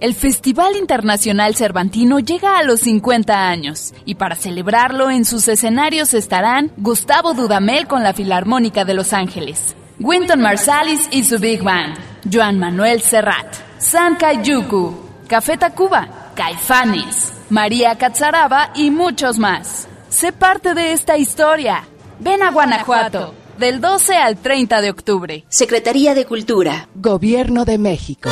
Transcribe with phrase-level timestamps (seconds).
[0.00, 6.12] El Festival Internacional Cervantino llega a los 50 años y para celebrarlo en sus escenarios
[6.14, 11.96] estarán Gustavo Dudamel con la Filarmónica de Los Ángeles, Winton Marsalis y su Big Band,
[12.30, 13.46] Joan Manuel Serrat,
[13.78, 14.94] San Kayuku,
[15.26, 19.88] Café Tacuba, Caifanes, María Catzaraba y muchos más.
[20.08, 21.84] Sé parte de esta historia.
[22.20, 25.44] Ven a Guanajuato, del 12 al 30 de octubre.
[25.48, 26.88] Secretaría de Cultura.
[26.94, 28.30] Gobierno de México.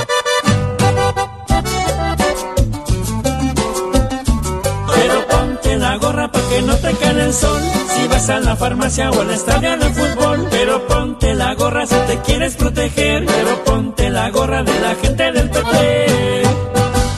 [5.83, 7.63] la gorra pa' que no te cae el sol.
[7.93, 11.97] Si vas a la farmacia o al estadio de fútbol, pero ponte la gorra si
[12.09, 13.27] te quieres proteger.
[13.27, 16.43] Pero ponte la gorra de la gente del PP.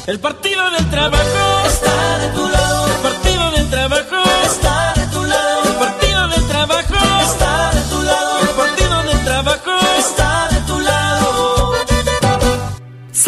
[0.06, 2.86] El partido del trabajo está de tu lado.
[2.94, 5.03] El partido del trabajo está de tu lado.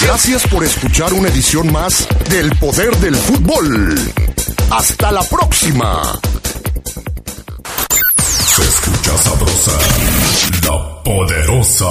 [0.00, 3.96] Gracias por escuchar una edición más del Poder del Fútbol.
[4.70, 6.20] Hasta la próxima.
[8.56, 9.78] Se escucha sabrosa,
[10.64, 11.88] la poderosa.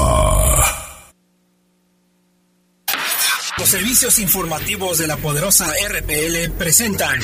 [3.58, 7.20] Los servicios informativos de la poderosa RPL presentan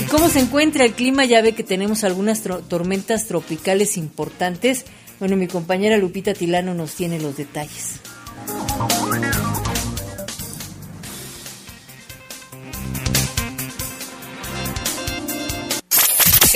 [0.00, 1.24] ¿Y cómo se encuentra el clima?
[1.26, 4.84] Ya ve que tenemos algunas tormentas tropicales importantes.
[5.20, 8.00] Bueno, mi compañera Lupita Tilano nos tiene los detalles.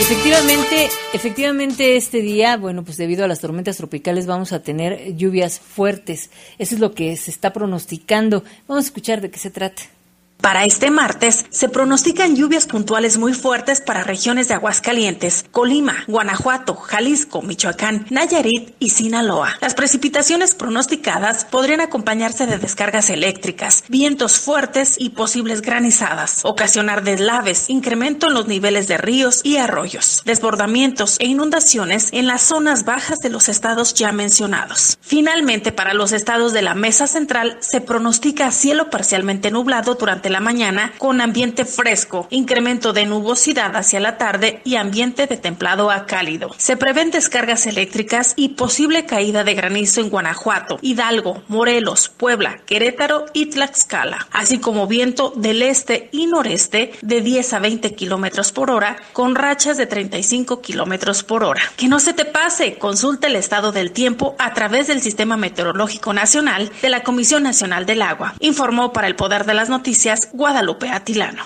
[0.00, 5.60] Efectivamente, efectivamente este día, bueno, pues debido a las tormentas tropicales vamos a tener lluvias
[5.60, 6.30] fuertes.
[6.58, 8.42] Eso es lo que se está pronosticando.
[8.66, 9.82] Vamos a escuchar de qué se trata.
[10.44, 16.74] Para este martes se pronostican lluvias puntuales muy fuertes para regiones de Aguascalientes, Colima, Guanajuato,
[16.74, 19.54] Jalisco, Michoacán, Nayarit y Sinaloa.
[19.62, 27.70] Las precipitaciones pronosticadas podrían acompañarse de descargas eléctricas, vientos fuertes y posibles granizadas, ocasionar deslaves,
[27.70, 33.20] incremento en los niveles de ríos y arroyos, desbordamientos e inundaciones en las zonas bajas
[33.20, 34.98] de los estados ya mencionados.
[35.00, 40.40] Finalmente, para los estados de la Mesa Central se pronostica cielo parcialmente nublado durante la
[40.40, 46.06] mañana con ambiente fresco, incremento de nubosidad hacia la tarde y ambiente de templado a
[46.06, 46.50] cálido.
[46.58, 53.26] Se prevén descargas eléctricas y posible caída de granizo en Guanajuato, Hidalgo, Morelos, Puebla, Querétaro
[53.32, 58.72] y Tlaxcala, así como viento del este y noreste de 10 a 20 kilómetros por
[58.72, 61.62] hora con rachas de 35 kilómetros por hora.
[61.76, 66.12] Que no se te pase, consulta el estado del tiempo a través del Sistema Meteorológico
[66.12, 68.34] Nacional de la Comisión Nacional del Agua.
[68.40, 71.44] Informó para el Poder de las Noticias Guadalupe Atilano.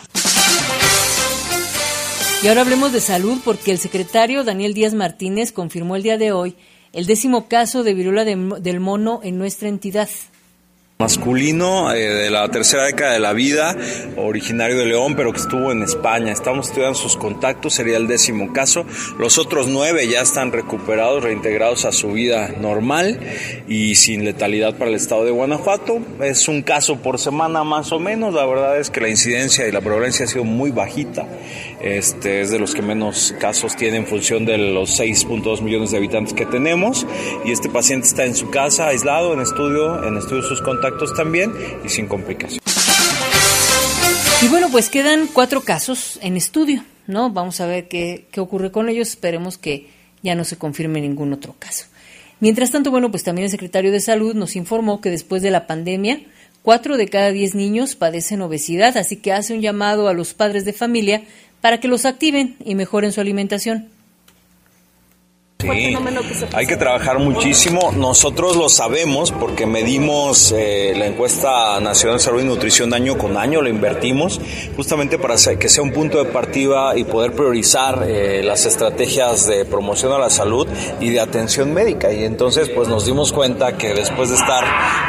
[2.43, 6.31] Y ahora hablemos de salud porque el secretario Daniel Díaz Martínez confirmó el día de
[6.31, 6.57] hoy
[6.93, 10.09] el décimo caso de viruela del mono en nuestra entidad
[11.01, 13.77] masculino eh, de la tercera década de la vida,
[14.17, 16.33] originario de León, pero que estuvo en España.
[16.33, 18.85] Estamos estudiando sus contactos, sería el décimo caso.
[19.17, 23.21] Los otros nueve ya están recuperados, reintegrados a su vida normal
[23.69, 26.01] y sin letalidad para el estado de Guanajuato.
[26.21, 28.35] Es un caso por semana más o menos.
[28.35, 31.29] La verdad es que la incidencia y la prevalencia ha sido muy bajita.
[31.81, 35.99] Este es de los que menos casos tiene en función de los 6.2 millones de
[35.99, 37.07] habitantes que tenemos.
[37.45, 41.53] Y este paciente está en su casa, aislado, en estudio, en estudio sus contactos también
[41.85, 42.63] y sin complicaciones.
[44.41, 47.31] Y bueno, pues quedan cuatro casos en estudio, ¿no?
[47.31, 49.09] Vamos a ver qué, qué ocurre con ellos.
[49.09, 49.89] Esperemos que
[50.23, 51.87] ya no se confirme ningún otro caso.
[52.41, 55.67] Mientras tanto, bueno, pues también el secretario de Salud nos informó que después de la
[55.67, 56.21] pandemia,
[56.63, 60.65] cuatro de cada diez niños padecen obesidad, así que hace un llamado a los padres
[60.65, 61.23] de familia
[61.61, 63.89] para que los activen y mejoren su alimentación.
[65.61, 65.93] Sí,
[66.53, 67.91] hay que trabajar muchísimo.
[67.91, 73.37] Nosotros lo sabemos porque medimos eh, la encuesta nacional de salud y nutrición año con
[73.37, 74.41] año, lo invertimos
[74.77, 79.65] justamente para que sea un punto de partida y poder priorizar eh, las estrategias de
[79.65, 80.69] promoción a la salud
[81.01, 82.13] y de atención médica.
[82.13, 84.65] Y entonces pues nos dimos cuenta que después de estar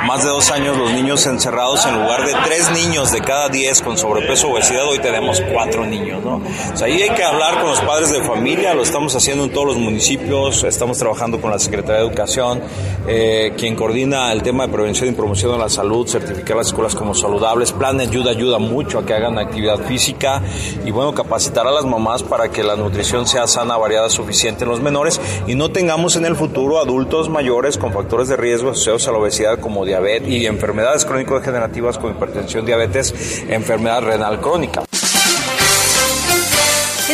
[0.07, 3.83] más de dos años los niños encerrados, en lugar de tres niños de cada diez
[3.83, 6.25] con sobrepeso o obesidad, hoy tenemos cuatro niños.
[6.25, 6.37] ¿no?
[6.73, 9.51] O sea, ahí hay que hablar con los padres de familia, lo estamos haciendo en
[9.51, 12.61] todos los municipios estamos trabajando con la Secretaría de Educación,
[13.07, 16.95] eh, quien coordina el tema de prevención y promoción de la salud, certificar las escuelas
[16.95, 20.41] como saludables, plan de ayuda ayuda mucho a que hagan actividad física
[20.85, 24.69] y bueno, capacitar a las mamás para que la nutrición sea sana, variada, suficiente en
[24.69, 29.07] los menores y no tengamos en el futuro adultos mayores con factores de riesgo asociados
[29.07, 34.88] a la obesidad como diabetes y enfermedades crónico-degenerativas como hipertensión, diabetes, enfermedad renal crónica.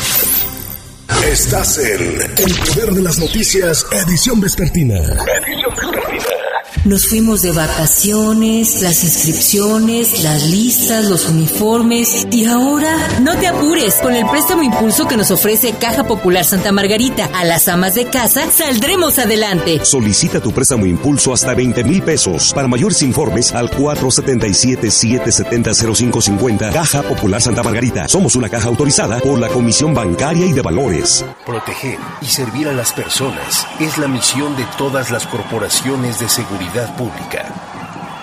[1.10, 4.98] Estás en El Poder de las Noticias, edición vespertina.
[4.98, 6.37] Edición vespertina.
[6.86, 13.96] Nos fuimos de vacaciones, las inscripciones, las listas, los uniformes y ahora no te apures
[13.96, 17.30] con el préstamo impulso que nos ofrece Caja Popular Santa Margarita.
[17.34, 19.84] A las amas de casa saldremos adelante.
[19.84, 22.54] Solicita tu préstamo impulso hasta 20 mil pesos.
[22.54, 28.08] Para mayores informes al 477-770-0550 Caja Popular Santa Margarita.
[28.08, 31.26] Somos una caja autorizada por la Comisión Bancaria y de Valores.
[31.46, 36.67] Proteger y servir a las personas es la misión de todas las corporaciones de seguridad
[36.98, 37.46] pública.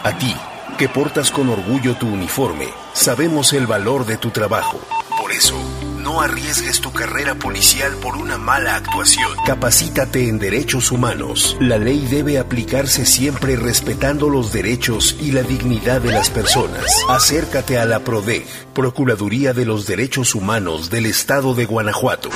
[0.02, 0.34] A ti,
[0.78, 4.78] que portas con orgullo tu uniforme, sabemos el valor de tu trabajo.
[5.18, 5.56] Por eso,
[5.98, 9.28] no arriesgues tu carrera policial por una mala actuación.
[9.46, 11.56] Capacítate en derechos humanos.
[11.60, 16.84] La ley debe aplicarse siempre respetando los derechos y la dignidad de las personas.
[17.08, 22.28] Acércate a la PRODEG, Procuraduría de los Derechos Humanos del Estado de Guanajuato.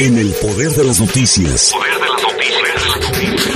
[0.00, 1.72] En el poder de las noticias.
[1.72, 3.55] Poder de las noticias.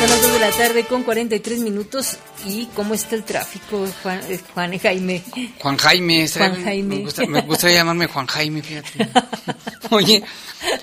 [0.00, 2.16] Son las 2 de la tarde con 43 minutos.
[2.44, 5.22] ¿Y cómo está el tráfico, Juan, eh, Juan Jaime?
[5.60, 6.28] Juan Jaime.
[6.28, 6.96] Juan Jaime.
[6.96, 9.08] Me, gusta, me gustaría llamarme Juan Jaime, fíjate.
[9.90, 10.24] Oye,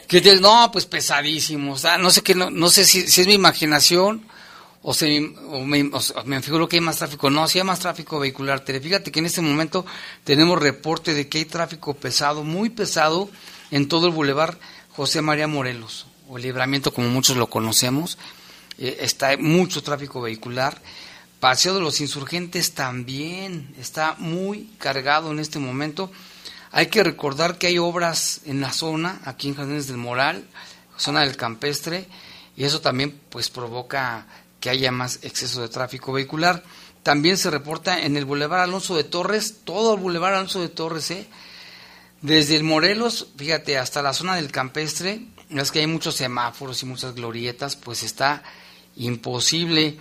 [0.07, 1.73] que no, pues pesadísimo.
[1.73, 4.25] O sea, no sé qué, no, no sé si, si es mi imaginación
[4.85, 5.33] o, se,
[6.25, 7.29] me, figuro que hay más tráfico.
[7.29, 8.63] No, si hay más tráfico vehicular.
[8.65, 9.85] Fíjate que en este momento
[10.25, 13.29] tenemos reporte de que hay tráfico pesado, muy pesado,
[13.71, 14.59] en todo el bulevar
[14.89, 18.17] José María Morelos, o el libramiento como muchos lo conocemos.
[18.77, 20.81] Eh, está mucho tráfico vehicular.
[21.39, 26.11] Paseo de los Insurgentes también está muy cargado en este momento.
[26.71, 30.45] Hay que recordar que hay obras en la zona, aquí en Jardines del Moral,
[30.97, 32.07] zona del Campestre,
[32.57, 34.25] y eso también pues provoca
[34.63, 36.63] que haya más exceso de tráfico vehicular.
[37.03, 41.11] También se reporta en el Boulevard Alonso de Torres, todo el Boulevard Alonso de Torres,
[41.11, 41.27] ¿eh?
[42.21, 46.85] desde el Morelos, fíjate, hasta la zona del Campestre, es que hay muchos semáforos y
[46.85, 48.41] muchas glorietas, pues está
[48.95, 49.97] imposible.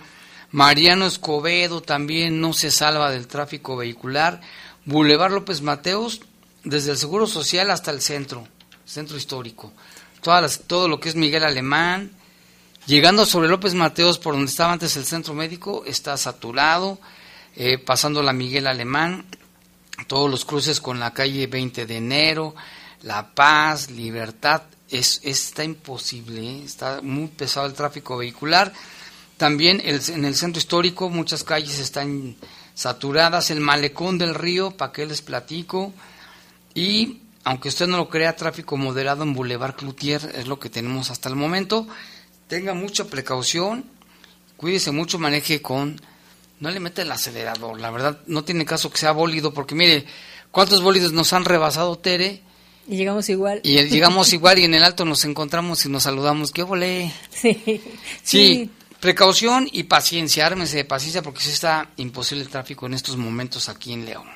[0.51, 4.39] Mariano Escobedo también no se salva del tráfico vehicular.
[4.85, 6.21] Boulevard López Mateos,
[6.63, 8.47] desde el Seguro Social hasta el centro,
[8.85, 9.73] centro histórico.
[10.21, 12.11] Todas todo lo que es Miguel Alemán,
[12.85, 16.99] Llegando sobre López Mateos, por donde estaba antes el centro médico, está saturado,
[17.55, 19.25] eh, pasando la Miguel Alemán,
[20.07, 22.55] todos los cruces con la calle 20 de enero,
[23.01, 26.63] La Paz, Libertad, es, está imposible, ¿eh?
[26.65, 28.73] está muy pesado el tráfico vehicular.
[29.37, 32.35] También en el centro histórico muchas calles están
[32.75, 35.93] saturadas, el malecón del río, para qué les platico,
[36.75, 41.11] y aunque usted no lo crea, tráfico moderado en Boulevard Cloutier es lo que tenemos
[41.11, 41.87] hasta el momento
[42.53, 43.83] tenga mucha precaución,
[44.57, 45.99] cuídese mucho, maneje con,
[46.59, 50.05] no le mete el acelerador, la verdad no tiene caso que sea bólido, porque mire,
[50.51, 52.43] ¿cuántos bólidos nos han rebasado Tere?
[52.87, 53.59] Y llegamos igual.
[53.63, 57.11] Y llegamos igual y en el alto nos encontramos y nos saludamos, ¿qué volé?
[57.31, 57.81] Sí.
[58.21, 58.69] sí.
[58.99, 63.67] precaución y paciencia, ármese de paciencia porque sí está imposible el tráfico en estos momentos
[63.67, 64.27] aquí en León.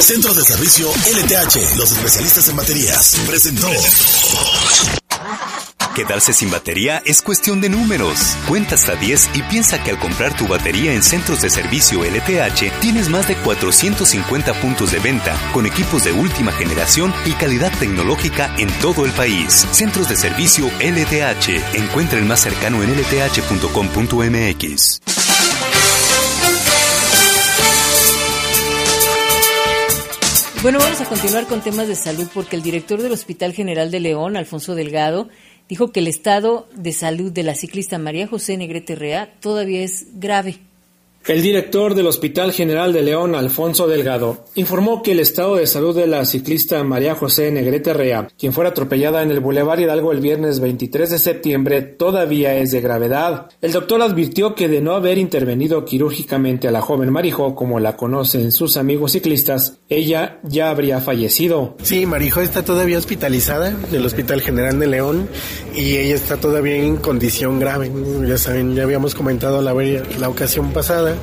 [0.00, 3.68] Centro de Servicio LTH, los especialistas en baterías, presentó.
[5.94, 8.36] Quedarse sin batería es cuestión de números.
[8.48, 12.80] Cuenta hasta 10 y piensa que al comprar tu batería en centros de servicio LTH
[12.80, 18.52] tienes más de 450 puntos de venta con equipos de última generación y calidad tecnológica
[18.58, 19.68] en todo el país.
[19.70, 21.76] Centros de servicio LTH.
[21.76, 24.24] Encuentra el más cercano en lth.com.mx.
[30.64, 34.00] Bueno, vamos a continuar con temas de salud porque el director del Hospital General de
[34.00, 35.28] León, Alfonso Delgado,
[35.68, 40.18] dijo que el estado de salud de la ciclista María José Negrete Rea todavía es
[40.18, 40.60] grave.
[41.26, 45.96] El director del Hospital General de León, Alfonso Delgado, informó que el estado de salud
[45.96, 50.20] de la ciclista María José Negrete Rea, quien fue atropellada en el Boulevard Hidalgo el
[50.20, 53.46] viernes 23 de septiembre, todavía es de gravedad.
[53.62, 57.96] El doctor advirtió que de no haber intervenido quirúrgicamente a la joven Marijo, como la
[57.96, 61.74] conocen sus amigos ciclistas, ella ya habría fallecido.
[61.82, 65.26] Sí, Marijo está todavía hospitalizada en el Hospital General de León
[65.74, 67.90] y ella está todavía en condición grave.
[68.28, 71.13] Ya saben, ya habíamos comentado la, la ocasión pasada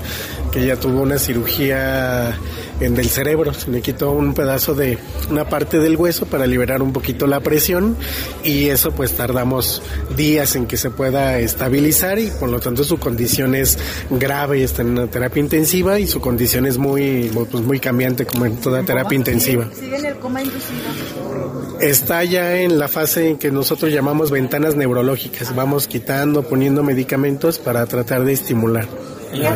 [0.52, 2.38] que ella tuvo una cirugía
[2.82, 4.98] en el cerebro, se le quitó un pedazo de
[5.30, 7.96] una parte del hueso para liberar un poquito la presión
[8.44, 9.82] y eso pues tardamos
[10.18, 13.78] días en que se pueda estabilizar y por lo tanto su condición es
[14.10, 18.46] grave, está en una terapia intensiva y su condición es muy pues muy cambiante como
[18.46, 19.70] en toda terapia intensiva.
[19.74, 21.80] ¿Sigue en el coma inducido?
[21.80, 27.60] Está ya en la fase en que nosotros llamamos ventanas neurológicas, vamos quitando, poniendo medicamentos
[27.60, 28.88] para tratar de estimular
[29.34, 29.56] la.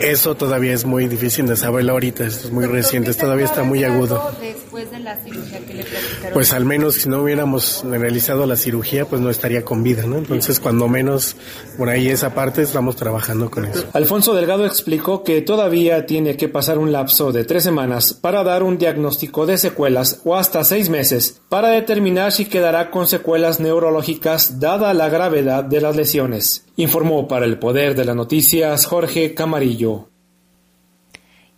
[0.00, 4.32] Eso todavía es muy difícil de saberlo ahorita, es muy reciente, todavía está muy agudo.
[4.40, 5.84] Después de la cirugía que le
[6.32, 10.18] Pues al menos si no hubiéramos realizado la cirugía, pues no estaría con vida, ¿no?
[10.18, 11.36] Entonces, cuando menos
[11.76, 13.84] por ahí esa parte estamos trabajando con eso.
[13.92, 18.62] Alfonso Delgado explicó que todavía tiene que pasar un lapso de tres semanas para dar
[18.62, 24.58] un diagnóstico de secuelas o hasta seis meses para determinar si quedará con secuelas neurológicas
[24.58, 26.64] dada la gravedad de las lesiones.
[26.82, 30.08] Informó para el Poder de las Noticias Jorge Camarillo.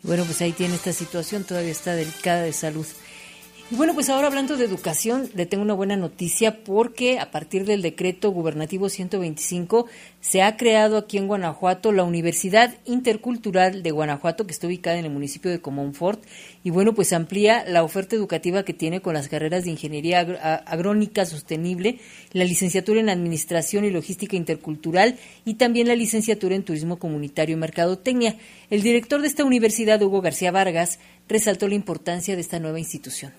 [0.03, 2.85] Bueno, pues ahí tiene esta situación, todavía está delicada de salud.
[3.71, 7.65] Y bueno, pues ahora hablando de educación, le tengo una buena noticia porque a partir
[7.65, 9.87] del decreto gubernativo 125
[10.25, 15.05] se ha creado aquí en Guanajuato la Universidad Intercultural de Guanajuato, que está ubicada en
[15.05, 16.25] el municipio de Comonfort.
[16.63, 20.21] Y bueno, pues amplía la oferta educativa que tiene con las carreras de Ingeniería
[20.65, 21.99] Agrónica Sostenible,
[22.33, 27.61] la licenciatura en Administración y Logística Intercultural y también la licenciatura en Turismo Comunitario y
[27.61, 28.37] Mercadotecnia.
[28.71, 33.35] El director de esta universidad, Hugo García Vargas, resaltó la importancia de esta nueva institución.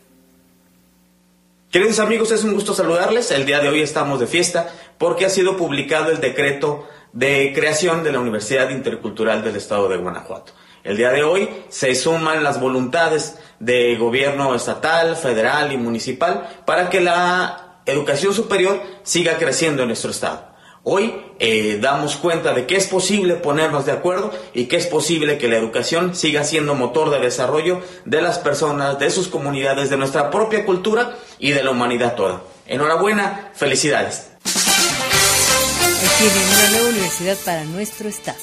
[1.75, 3.31] Queridos amigos, es un gusto saludarles.
[3.31, 8.01] El día de hoy estamos de fiesta porque ha sido publicado el decreto de creación
[8.01, 10.53] de la Universidad Intercultural del Estado de Guanajuato.
[10.85, 16.89] El día de hoy se suman las voluntades de gobierno estatal, federal y municipal para
[16.89, 20.54] que la educación superior siga creciendo en nuestro estado.
[20.87, 25.39] Hoy eh, damos cuenta de que es posible ponernos de acuerdo y que es posible
[25.39, 29.97] que la educación siga siendo motor de desarrollo de las personas, de sus comunidades, de
[29.97, 32.43] nuestra propia cultura y de la humanidad toda.
[32.67, 34.29] Enhorabuena, felicidades.
[34.45, 38.37] Aquí viene una nueva universidad para nuestro estado.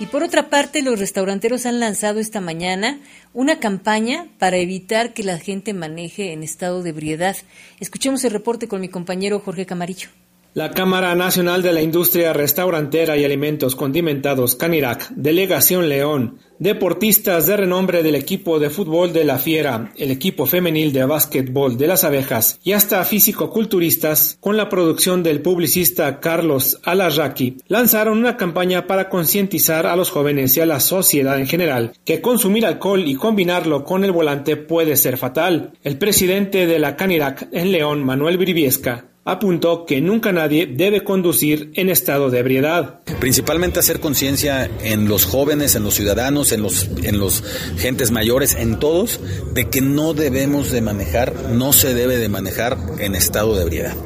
[0.00, 2.98] Y por otra parte, los restauranteros han lanzado esta mañana
[3.32, 7.36] una campaña para evitar que la gente maneje en estado de ebriedad.
[7.78, 10.08] Escuchemos el reporte con mi compañero Jorge Camarillo.
[10.56, 17.58] La Cámara Nacional de la Industria Restaurantera y Alimentos Condimentados Canirac, Delegación León, deportistas de
[17.58, 22.04] renombre del equipo de fútbol de la Fiera, el equipo femenil de básquetbol de las
[22.04, 29.10] Abejas y hasta físico-culturistas, con la producción del publicista Carlos Alarraqui, lanzaron una campaña para
[29.10, 33.84] concientizar a los jóvenes y a la sociedad en general que consumir alcohol y combinarlo
[33.84, 35.74] con el volante puede ser fatal.
[35.82, 41.72] El presidente de la Canirac en León, Manuel Briviesca, apuntó que nunca nadie debe conducir
[41.74, 43.00] en estado de ebriedad.
[43.20, 47.42] Principalmente hacer conciencia en los jóvenes, en los ciudadanos, en los, en los
[47.76, 49.20] gentes mayores, en todos,
[49.52, 53.96] de que no debemos de manejar, no se debe de manejar en estado de ebriedad.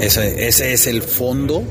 [0.00, 1.62] Ese, ese es el fondo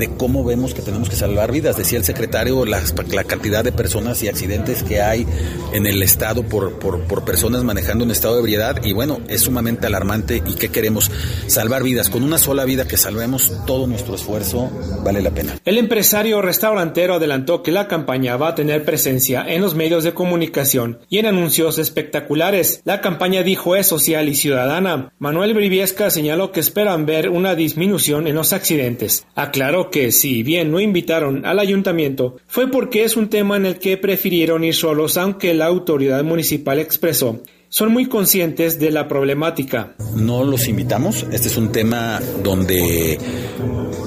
[0.00, 1.76] de cómo vemos que tenemos que salvar vidas.
[1.76, 2.82] Decía el secretario la,
[3.24, 5.26] cantidad de personas y accidentes que hay
[5.72, 9.42] en el estado por, por, por, personas manejando un estado de ebriedad y bueno, es
[9.42, 11.10] sumamente alarmante y que queremos
[11.46, 12.10] salvar vidas.
[12.10, 14.70] Con una sola vida que salvemos, todo nuestro esfuerzo
[15.04, 15.56] vale la pena.
[15.64, 20.14] El empresario restaurantero adelantó que la campaña va a tener presencia en los medios de
[20.14, 22.80] comunicación y en anuncios espectaculares.
[22.84, 25.12] La campaña dijo es social y ciudadana.
[25.18, 29.26] Manuel Briviesca señaló que esperan ver una disminución en los accidentes.
[29.34, 33.78] Aclaró que si bien no invitaron al ayuntamiento, fue porque es un tema en el
[33.78, 39.94] que prefirieron ir solos aunque la autoridad municipal expresó son muy conscientes de la problemática.
[40.16, 43.16] No los invitamos, este es un tema donde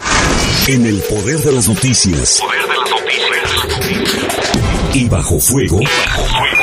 [0.68, 2.40] En el poder de las noticias.
[2.40, 4.94] Poder de las noticias.
[4.94, 5.80] Y bajo fuego.
[5.80, 6.55] Y bajo fuego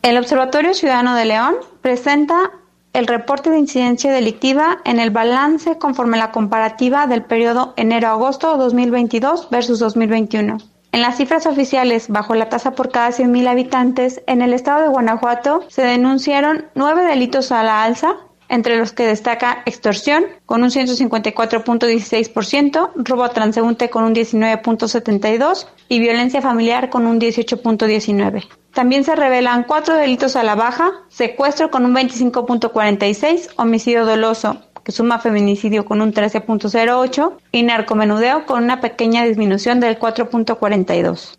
[0.00, 2.52] El Observatorio Ciudadano de León presenta
[2.94, 9.50] el reporte de incidencia delictiva en el balance conforme la comparativa del periodo enero-agosto 2022
[9.50, 10.69] versus 2021.
[10.92, 14.88] En las cifras oficiales, bajo la tasa por cada 100.000 habitantes, en el estado de
[14.88, 18.16] Guanajuato se denunciaron nueve delitos a la alza,
[18.48, 26.00] entre los que destaca extorsión con un 154.16%, robo a transeúnte con un 19.72% y
[26.00, 28.48] violencia familiar con un 18.19%.
[28.74, 34.92] También se revelan cuatro delitos a la baja, secuestro con un 25.46%, homicidio doloso que
[34.92, 41.36] suma feminicidio con un 13.08 y narcomenudeo con una pequeña disminución del 4.42.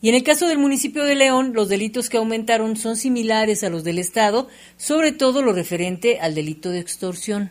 [0.00, 3.70] Y en el caso del municipio de León, los delitos que aumentaron son similares a
[3.70, 7.50] los del Estado, sobre todo lo referente al delito de extorsión.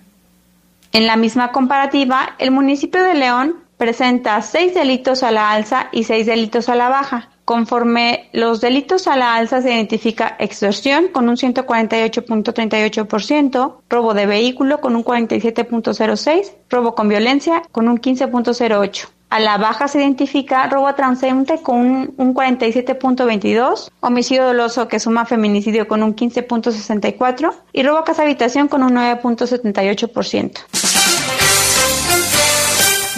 [0.91, 6.03] En la misma comparativa, el municipio de León presenta seis delitos a la alza y
[6.03, 7.32] seis delitos a la baja.
[7.45, 14.79] Conforme los delitos a la alza se identifica extorsión con un 148.38%, robo de vehículo
[14.79, 19.09] con un 47.06%, robo con violencia con un 15.08%.
[19.29, 25.25] A la baja se identifica robo a transeúnte con un, 47.22, homicidio doloso que suma
[25.25, 31.42] feminicidio con un 15.64 y robo a casa habitación con un 9.78%.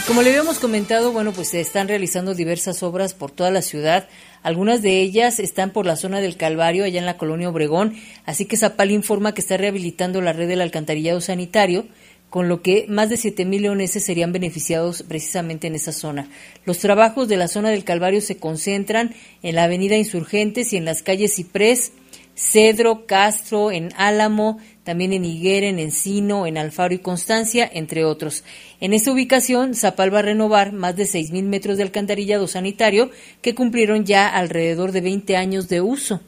[0.07, 4.07] Como le habíamos comentado, bueno, pues se están realizando diversas obras por toda la ciudad.
[4.43, 7.95] Algunas de ellas están por la zona del Calvario, allá en la colonia Obregón.
[8.23, 11.87] Así que Zapal informa que está rehabilitando la red del alcantarillado sanitario
[12.29, 16.29] con lo que más de 7.000 leoneses serían beneficiados precisamente en esa zona.
[16.65, 20.85] Los trabajos de la zona del Calvario se concentran en la avenida Insurgentes y en
[20.85, 21.93] las calles Ciprés,
[22.35, 28.43] Cedro, Castro, en Álamo, también en Higuera, en Encino, en Alfaro y Constancia, entre otros.
[28.79, 33.09] En esta ubicación, Zapal va a renovar más de 6.000 metros de alcantarillado sanitario
[33.41, 36.21] que cumplieron ya alrededor de 20 años de uso.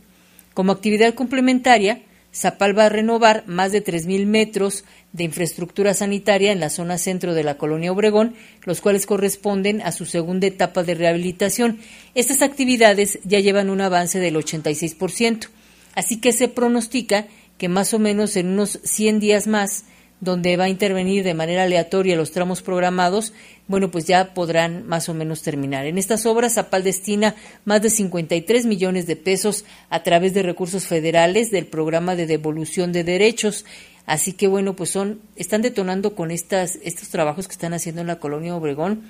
[0.56, 2.02] Como actividad complementaria,
[2.34, 7.36] Zapal va a renovar más de 3.000 metros de infraestructura sanitaria en la zona centro
[7.36, 11.80] de la colonia Obregón, los cuales corresponden a su segunda etapa de rehabilitación.
[12.16, 15.48] Estas actividades ya llevan un avance del 86%,
[15.94, 19.86] así que se pronostica que más o menos en unos 100 días más
[20.20, 23.34] donde va a intervenir de manera aleatoria los tramos programados,
[23.68, 25.86] bueno, pues ya podrán más o menos terminar.
[25.86, 30.88] En estas obras, Zapal destina más de 53 millones de pesos a través de recursos
[30.88, 33.66] federales del programa de devolución de derechos.
[34.08, 38.08] Así que bueno, pues son, están detonando con estas, estos trabajos que están haciendo en
[38.08, 39.04] la colonia Obregón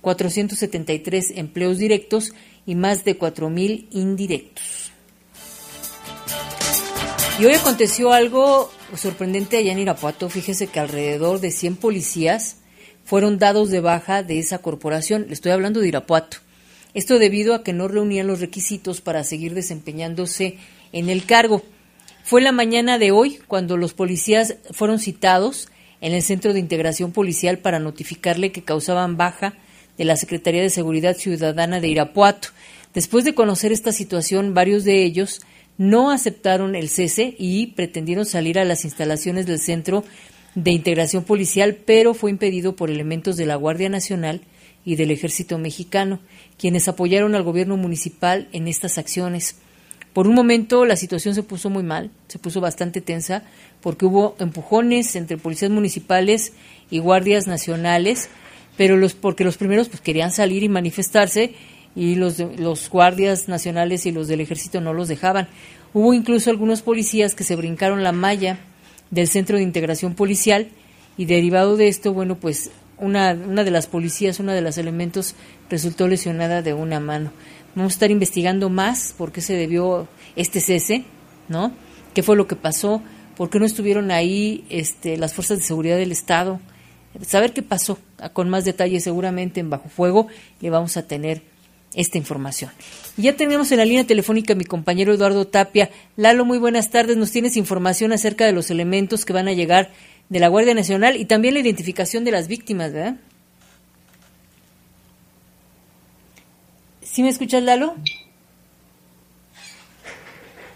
[0.00, 2.34] 473 empleos directos
[2.66, 4.83] y más de 4.000 indirectos.
[7.36, 10.30] Y hoy aconteció algo sorprendente allá en Irapuato.
[10.30, 12.58] Fíjese que alrededor de 100 policías
[13.04, 15.26] fueron dados de baja de esa corporación.
[15.26, 16.36] Le estoy hablando de Irapuato.
[16.94, 20.58] Esto debido a que no reunían los requisitos para seguir desempeñándose
[20.92, 21.64] en el cargo.
[22.22, 25.68] Fue la mañana de hoy cuando los policías fueron citados
[26.00, 29.54] en el Centro de Integración Policial para notificarle que causaban baja
[29.98, 32.50] de la Secretaría de Seguridad Ciudadana de Irapuato.
[32.94, 35.40] Después de conocer esta situación, varios de ellos
[35.78, 40.04] no aceptaron el cese y pretendieron salir a las instalaciones del Centro
[40.54, 44.42] de Integración Policial, pero fue impedido por elementos de la Guardia Nacional
[44.84, 46.20] y del Ejército Mexicano,
[46.58, 49.56] quienes apoyaron al gobierno municipal en estas acciones.
[50.12, 53.42] Por un momento la situación se puso muy mal, se puso bastante tensa,
[53.80, 56.52] porque hubo empujones entre policías municipales
[56.88, 58.28] y guardias nacionales,
[58.76, 61.54] pero los porque los primeros pues querían salir y manifestarse
[61.96, 65.48] y los, los guardias nacionales y los del ejército no los dejaban.
[65.92, 68.58] Hubo incluso algunos policías que se brincaron la malla
[69.10, 70.68] del Centro de Integración Policial
[71.16, 75.34] y derivado de esto, bueno, pues una, una de las policías, una de los elementos
[75.70, 77.30] resultó lesionada de una mano.
[77.74, 81.04] Vamos a estar investigando más por qué se debió este cese,
[81.48, 81.72] ¿no?
[82.12, 83.02] ¿Qué fue lo que pasó?
[83.36, 86.60] ¿Por qué no estuvieron ahí este, las fuerzas de seguridad del Estado?
[87.26, 87.98] Saber qué pasó,
[88.32, 90.26] con más detalle seguramente en Bajo Fuego
[90.60, 91.42] le vamos a tener
[91.94, 92.70] esta información.
[93.16, 95.90] ya tenemos en la línea telefónica a mi compañero Eduardo Tapia.
[96.16, 97.16] Lalo, muy buenas tardes.
[97.16, 99.90] Nos tienes información acerca de los elementos que van a llegar
[100.28, 103.16] de la Guardia Nacional y también la identificación de las víctimas, ¿verdad?
[107.02, 107.94] ¿Sí me escuchas, Lalo?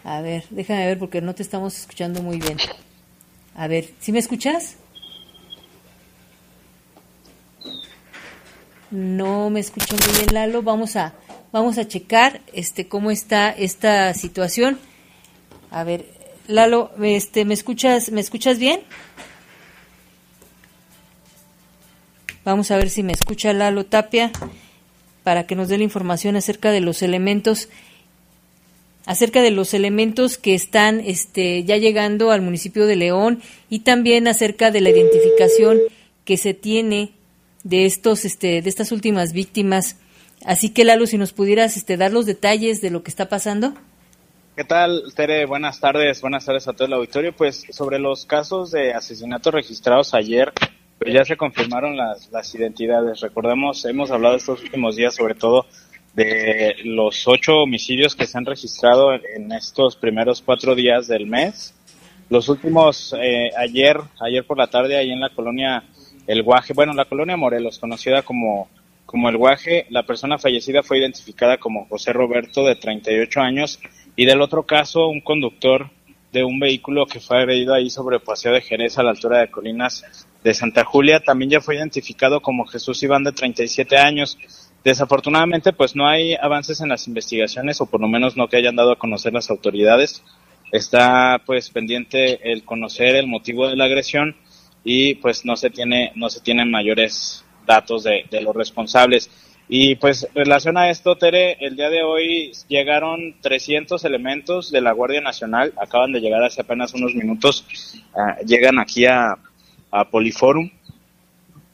[0.04, 2.56] A ver, déjame ver porque no te estamos escuchando muy bien.
[3.54, 4.76] A ver, ¿sí me escuchas?
[8.90, 10.62] No me escucho muy bien, Lalo.
[10.62, 11.14] Vamos a,
[11.52, 14.78] vamos a checar este, cómo está esta situación.
[15.70, 16.06] A ver,
[16.46, 18.80] Lalo, este, ¿me escuchas, me escuchas bien?
[22.44, 24.32] Vamos a ver si me escucha Lalo Tapia
[25.22, 27.68] para que nos dé la información acerca de los elementos
[29.04, 34.28] acerca de los elementos que están este, ya llegando al municipio de León y también
[34.28, 35.78] acerca de la identificación
[36.24, 37.12] que se tiene
[37.68, 39.96] de estos este de estas últimas víctimas.
[40.44, 43.74] Así que Lalo, si nos pudieras este dar los detalles de lo que está pasando.
[44.56, 45.44] ¿Qué tal, Tere?
[45.46, 47.32] Buenas tardes, buenas tardes a todo el auditorio.
[47.36, 50.52] Pues sobre los casos de asesinatos registrados ayer,
[50.98, 53.20] pues ya se confirmaron las, las identidades.
[53.20, 55.66] Recordemos, hemos hablado estos últimos días sobre todo
[56.14, 61.74] de los ocho homicidios que se han registrado en estos primeros cuatro días del mes.
[62.30, 65.84] Los últimos, eh, ayer, ayer por la tarde, ahí en la colonia
[66.28, 68.68] el Guaje, bueno, la colonia Morelos, conocida como,
[69.06, 73.80] como el Guaje, la persona fallecida fue identificada como José Roberto, de 38 años,
[74.14, 75.90] y del otro caso, un conductor
[76.30, 79.50] de un vehículo que fue agredido ahí sobre Paseo de Jerez a la altura de
[79.50, 84.38] Colinas de Santa Julia, también ya fue identificado como Jesús Iván, de 37 años.
[84.84, 88.76] Desafortunadamente, pues no hay avances en las investigaciones, o por lo menos no que hayan
[88.76, 90.22] dado a conocer las autoridades.
[90.72, 94.36] Está pues pendiente el conocer el motivo de la agresión
[94.84, 99.30] y pues no se tiene no se tienen mayores datos de, los responsables.
[99.68, 104.80] Y pues en relación a esto, Tere, el día de hoy llegaron 300 elementos de
[104.80, 107.66] la Guardia Nacional, acaban de llegar hace apenas unos minutos,
[108.16, 109.36] ah, llegan aquí a,
[109.90, 110.70] a Poliforum,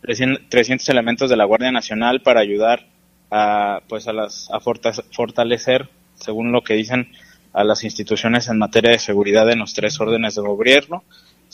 [0.03, 2.85] 300 elementos de la Guardia Nacional para ayudar
[3.31, 7.13] a, pues a, las, a fortalecer, según lo que dicen,
[7.53, 11.05] a las instituciones en materia de seguridad en los tres órdenes de gobierno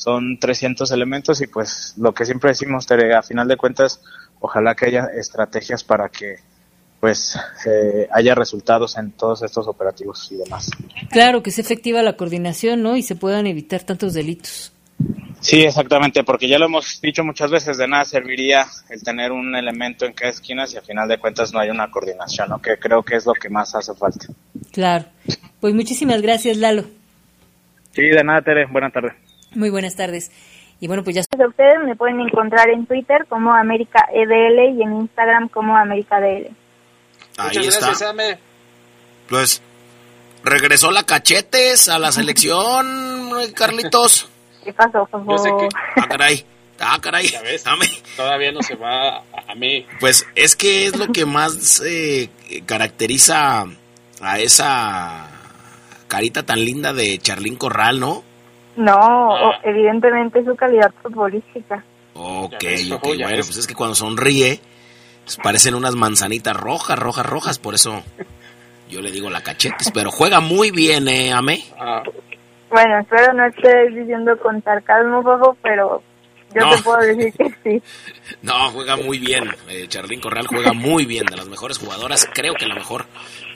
[0.00, 4.00] son 300 elementos y pues lo que siempre decimos, Tere, a final de cuentas,
[4.40, 6.36] ojalá que haya estrategias para que
[7.00, 7.38] pues
[8.10, 10.70] haya resultados en todos estos operativos y demás.
[11.10, 12.96] Claro, que sea efectiva la coordinación, ¿no?
[12.96, 14.72] Y se puedan evitar tantos delitos.
[15.40, 19.54] Sí, exactamente, porque ya lo hemos dicho muchas veces, de nada serviría el tener un
[19.54, 22.60] elemento en cada esquina si a final de cuentas no hay una coordinación, ¿no?
[22.60, 24.26] Que creo que es lo que más hace falta.
[24.72, 25.06] Claro.
[25.60, 26.84] Pues muchísimas gracias, Lalo.
[27.92, 28.66] Sí, de nada, Tere.
[28.66, 29.12] Buenas tardes.
[29.54, 30.30] Muy buenas tardes.
[30.80, 31.22] Y bueno, pues ya.
[31.22, 36.50] Ustedes me pueden encontrar en Twitter como América EDL y en Instagram como América DL.
[37.36, 37.92] Ahí está.
[39.28, 39.62] Pues
[40.42, 44.28] regresó la cachetes a la selección, Carlitos.
[44.64, 45.68] ¿Qué pasó, Fafo?
[45.96, 46.44] Ah, caray.
[46.78, 47.28] Ah, caray.
[47.28, 47.64] ¿Ya ves?
[48.16, 49.86] Todavía no se va a mí.
[50.00, 52.30] Pues es que es lo que más eh,
[52.64, 53.66] caracteriza
[54.20, 55.28] a esa
[56.08, 58.24] carita tan linda de Charlín Corral, ¿no?
[58.76, 59.60] No, ah.
[59.62, 61.84] evidentemente su calidad futbolística.
[62.14, 64.60] Ok, ok, bueno, pues es que cuando sonríe
[65.24, 68.02] pues parecen unas manzanitas rojas, rojas, rojas, por eso
[68.88, 71.62] yo le digo la cachetes, pero juega muy bien, ¿eh, Ame?
[71.78, 72.02] Ah.
[72.68, 76.02] Bueno, espero no estés diciendo con sarcasmo, Fafo, pero
[76.54, 77.82] yo te puedo decir que sí.
[78.42, 79.44] No, juega muy bien.
[79.68, 83.06] Eh, Charlín Corral juega muy bien, de las mejores jugadoras, creo que la mejor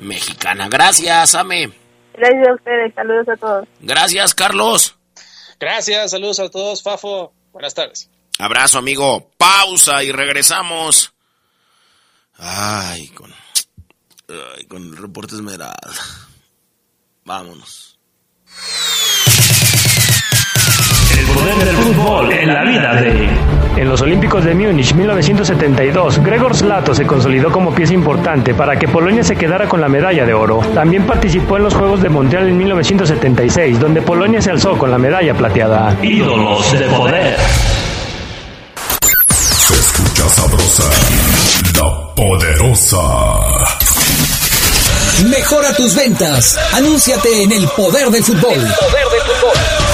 [0.01, 0.69] mexicana.
[0.69, 1.71] Gracias, Ame.
[2.17, 3.69] Gracias a ustedes, saludos a todos.
[3.81, 4.97] Gracias, Carlos.
[5.59, 7.33] Gracias, saludos a todos, Fafo.
[7.53, 8.09] Buenas tardes.
[8.39, 9.31] Abrazo, amigo.
[9.37, 11.13] Pausa y regresamos.
[12.37, 13.33] Ay, con,
[14.29, 15.77] ay, con el reporte Esmeralda.
[17.25, 17.99] Vámonos.
[21.35, 23.29] Poder del fútbol en la vida de...
[23.77, 28.87] En los Olímpicos de Múnich 1972, Gregor Slato se consolidó como pieza importante para que
[28.87, 30.61] Polonia se quedara con la medalla de oro.
[30.73, 34.99] También participó en los Juegos de Montreal en 1976, donde Polonia se alzó con la
[34.99, 35.97] medalla plateada.
[36.03, 37.37] Ídolos de poder.
[39.41, 40.91] Se escucha sabrosa,
[41.75, 42.99] la poderosa.
[45.31, 46.59] Mejora tus ventas.
[46.75, 48.53] Anúnciate en el poder del fútbol.
[48.53, 49.94] El poder del fútbol.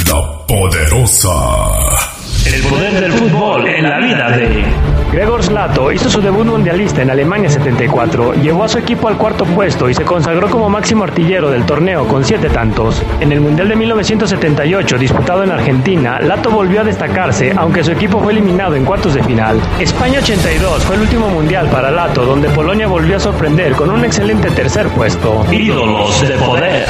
[0.07, 2.06] la poderosa.
[2.53, 4.63] El poder del fútbol en la vida de...
[5.11, 9.43] Gregor Slato hizo su debut mundialista en Alemania 74, llevó a su equipo al cuarto
[9.45, 13.01] puesto y se consagró como máximo artillero del torneo con siete tantos.
[13.19, 18.19] En el Mundial de 1978, disputado en Argentina, Lato volvió a destacarse, aunque su equipo
[18.19, 19.61] fue eliminado en cuartos de final.
[19.79, 24.05] España 82 fue el último mundial para Lato, donde Polonia volvió a sorprender con un
[24.05, 25.45] excelente tercer puesto.
[25.51, 26.85] Ídolos de poder.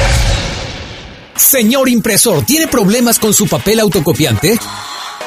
[1.34, 4.58] Señor impresor, ¿tiene problemas con su papel autocopiante?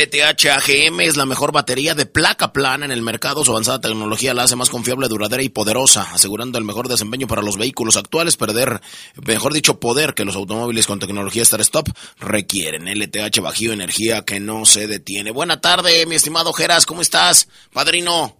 [0.00, 3.44] LTH AGM es la mejor batería de placa plana en el mercado.
[3.44, 7.42] Su avanzada tecnología la hace más confiable, duradera y poderosa, asegurando el mejor desempeño para
[7.42, 8.38] los vehículos actuales.
[8.38, 8.80] Perder,
[9.26, 11.88] mejor dicho, poder que los automóviles con tecnología Star Stop
[12.18, 12.88] requieren.
[12.88, 15.32] LTH Bajío, energía que no se detiene.
[15.32, 18.38] Buena tarde, mi estimado Geras, ¿cómo estás, padrino?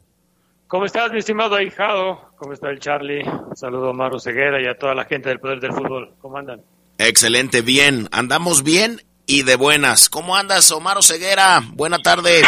[0.67, 2.31] ¿Cómo estás, mi estimado ahijado?
[2.39, 3.23] ¿Cómo está el Charlie?
[3.55, 6.15] saludo a Maru Ceguera y a toda la gente del Poder del Fútbol.
[6.23, 6.63] ¿Cómo andan?
[6.97, 8.09] Excelente, bien.
[8.13, 10.09] Andamos bien y de buenas.
[10.09, 11.63] ¿Cómo andas, Omar Ceguera?
[11.75, 12.43] Buena tarde.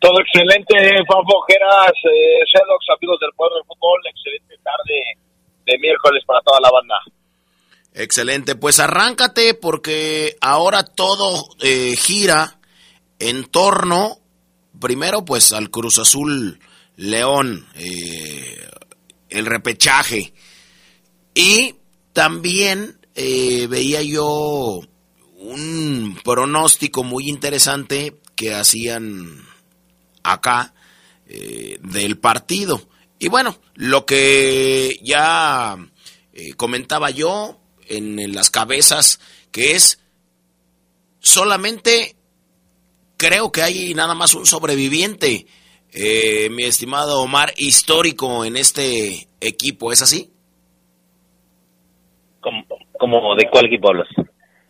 [0.00, 0.74] Todo excelente,
[1.08, 4.00] Fafo Geras, eh, amigos del pueblo del fútbol.
[4.08, 5.18] Excelente tarde
[5.66, 6.94] de miércoles para toda la banda.
[7.92, 12.60] Excelente, pues arráncate porque ahora todo eh, gira
[13.18, 14.18] en torno,
[14.80, 16.60] primero pues al Cruz Azul
[16.94, 18.64] León, eh,
[19.28, 20.34] el repechaje.
[21.34, 21.74] Y
[22.12, 24.82] también eh, veía yo
[25.42, 29.44] un pronóstico muy interesante que hacían
[30.22, 30.74] acá
[31.26, 32.82] del partido.
[33.18, 35.78] Y bueno, lo que ya
[36.56, 39.20] comentaba yo, en, las cabezas,
[39.50, 40.00] que es
[41.20, 42.16] solamente
[43.16, 45.46] creo que hay nada más un sobreviviente,
[45.92, 50.30] eh, mi estimado Omar, histórico en este equipo, ¿es así?
[52.40, 54.08] ¿Cómo, de cuál equipo hablas?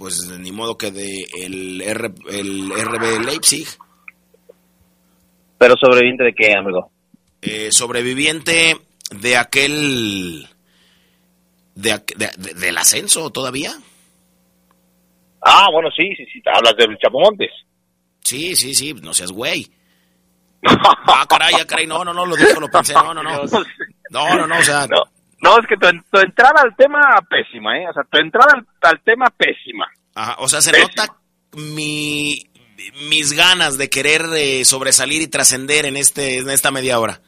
[0.03, 3.69] Pues ni modo que de el, el RB Leipzig.
[5.59, 6.91] ¿Pero sobreviviente de qué, amigo?
[7.41, 8.79] Eh, sobreviviente
[9.13, 10.49] de aquel
[11.77, 12.03] de,
[12.37, 13.75] del ascenso todavía.
[15.41, 17.53] Ah, bueno, sí, sí, sí, hablas del Chapomontes.
[18.25, 19.71] Sí, sí, sí, no seas güey.
[20.65, 23.43] ah, caray, caray, no, no, no, lo dijo, lo pensé, no, no, no.
[24.11, 24.85] No, no, no, o sea...
[24.89, 25.05] No,
[25.43, 25.87] es que tu,
[26.19, 27.89] entrada al tema pésima, ¿eh?
[27.89, 29.87] O sea, tu entrada al, tema pésima.
[30.15, 31.17] Ajá, o sea, se nota
[31.55, 32.47] mi,
[33.09, 37.21] mis ganas de querer eh, sobresalir y trascender en, este, en esta media hora.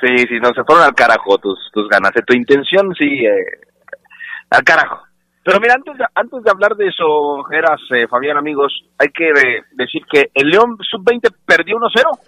[0.00, 2.12] Sí, sí, no, se fueron al carajo tus, tus ganas.
[2.14, 3.60] De tu intención, sí, eh,
[4.50, 5.02] al carajo.
[5.44, 9.30] Pero mira, antes de, antes de hablar de eso, Geras, eh, Fabián, amigos, hay que
[9.72, 12.18] decir que el León Sub-20 perdió 1-0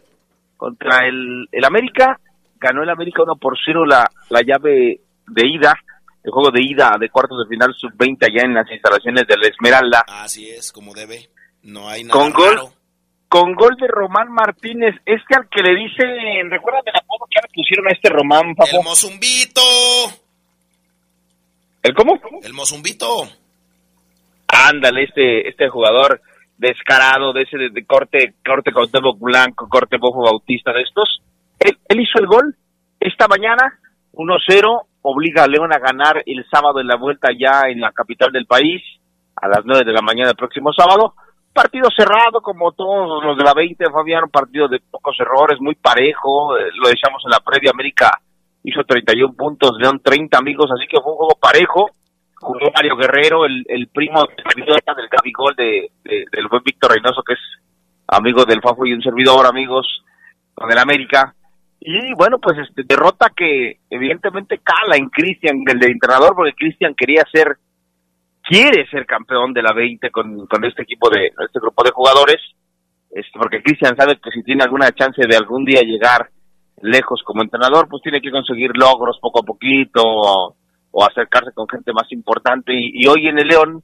[0.58, 2.20] contra el, el América.
[2.60, 5.74] Ganó el América 1 por 0 la, la llave de ida,
[6.22, 9.48] el juego de ida de cuartos de final Sub-20 allá en las instalaciones de la
[9.48, 10.04] Esmeralda.
[10.08, 11.28] Así es, como debe.
[11.62, 12.72] No hay nada Con gol,
[13.28, 17.48] con gol de Román Martínez, este al que le dicen, recuerda el apodo que le
[17.52, 18.78] pusieron a este Román, papo?
[18.78, 19.60] El Mozumbito.
[21.82, 22.18] ¿El cómo?
[22.42, 23.28] El Mozumbito.
[24.48, 26.20] Ándale, este, este jugador
[26.56, 31.20] descarado de ese de, corte, corte Cuauhtémoc Blanco, corte Bojo Bautista de estos.
[31.58, 32.56] Él, él hizo el gol
[33.00, 33.78] esta mañana,
[34.14, 38.32] 1-0, obliga a León a ganar el sábado en la vuelta ya en la capital
[38.32, 38.82] del país,
[39.36, 41.14] a las 9 de la mañana del próximo sábado.
[41.52, 46.56] Partido cerrado como todos los de la 20, Fabián, partido de pocos errores, muy parejo,
[46.56, 48.20] eh, lo decíamos en la previa, América
[48.62, 51.90] hizo 31 puntos, León 30 amigos, así que fue un juego parejo,
[52.34, 57.40] jugó Mario Guerrero, el, el primo del Gabigol de, del buen Víctor Reynoso, que es
[58.08, 60.02] amigo del Fafo y un servidor, amigos,
[60.54, 61.34] con el América,
[61.80, 66.94] y bueno, pues este, derrota que evidentemente cala en Cristian, el de entrenador, porque Cristian
[66.94, 67.56] quería ser
[68.42, 72.40] quiere ser campeón de la 20 con, con este equipo de este grupo de jugadores,
[73.10, 76.30] este, porque Cristian sabe que si tiene alguna chance de algún día llegar
[76.80, 80.54] lejos como entrenador, pues tiene que conseguir logros poco a poquito o,
[81.04, 82.72] acercarse con gente más importante.
[82.74, 83.82] Y, hoy en el León,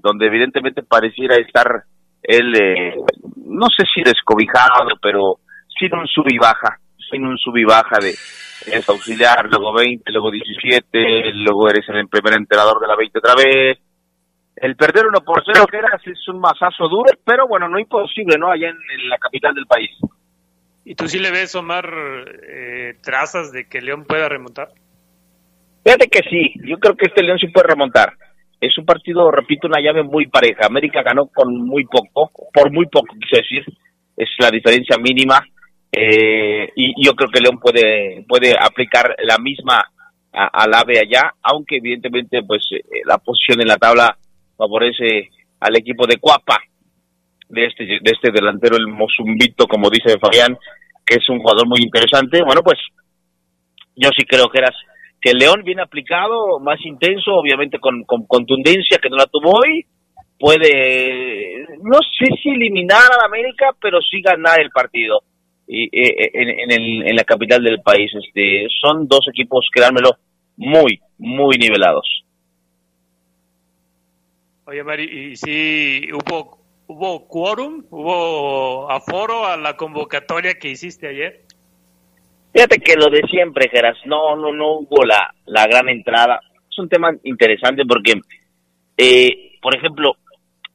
[0.00, 1.84] donde evidentemente pareciera estar
[2.22, 2.94] él, eh,
[3.36, 5.40] no sé si descobijado, pero
[5.78, 6.78] sin un sub y baja,
[7.10, 12.08] sin un sub y baja de es auxiliar, luego 20, luego 17, luego eres el
[12.08, 13.78] primer entrenador de la 20 otra vez,
[14.56, 18.38] el perder uno por cero que era es un masazo duro, pero bueno, no imposible,
[18.38, 18.50] ¿no?
[18.50, 19.90] Allá en, la capital del país.
[20.84, 21.86] ¿Y tú sí le ves, Omar,
[22.46, 24.68] eh, trazas de que León pueda remontar?
[25.84, 28.12] Fíjate que sí, yo creo que este León sí puede remontar.
[28.60, 30.66] Es un partido, repito, una llave muy pareja.
[30.66, 33.64] América ganó con muy poco, por muy poco, quise decir.
[34.16, 35.44] Es la diferencia mínima.
[35.96, 39.84] Eh, y yo creo que León puede, puede aplicar la misma
[40.32, 44.18] al AVE allá, aunque evidentemente pues eh, la posición en la tabla
[44.56, 45.28] favorece
[45.60, 46.58] al equipo de Cuapa,
[47.48, 50.58] de este, de este delantero, el Mozumbito, como dice Fabián,
[51.06, 52.42] que es un jugador muy interesante.
[52.42, 52.78] Bueno, pues
[53.94, 54.74] yo sí creo que eras
[55.20, 59.86] que León viene aplicado, más intenso, obviamente con, contundencia, que no la tuvo hoy,
[60.38, 65.22] puede, no sé si eliminar a América, pero sí ganar el partido
[65.66, 68.10] y, eh, en, en, en la capital del país.
[68.14, 70.16] Este, son dos equipos, créanmelo,
[70.56, 72.24] muy, muy nivelados.
[74.66, 81.42] Oye, Mari, ¿y si hubo, hubo quórum, hubo aforo a la convocatoria que hiciste ayer?
[82.52, 86.40] Fíjate que lo de siempre, Geras, no, no, no hubo la, la gran entrada.
[86.70, 88.14] Es un tema interesante porque,
[88.96, 90.16] eh, por ejemplo,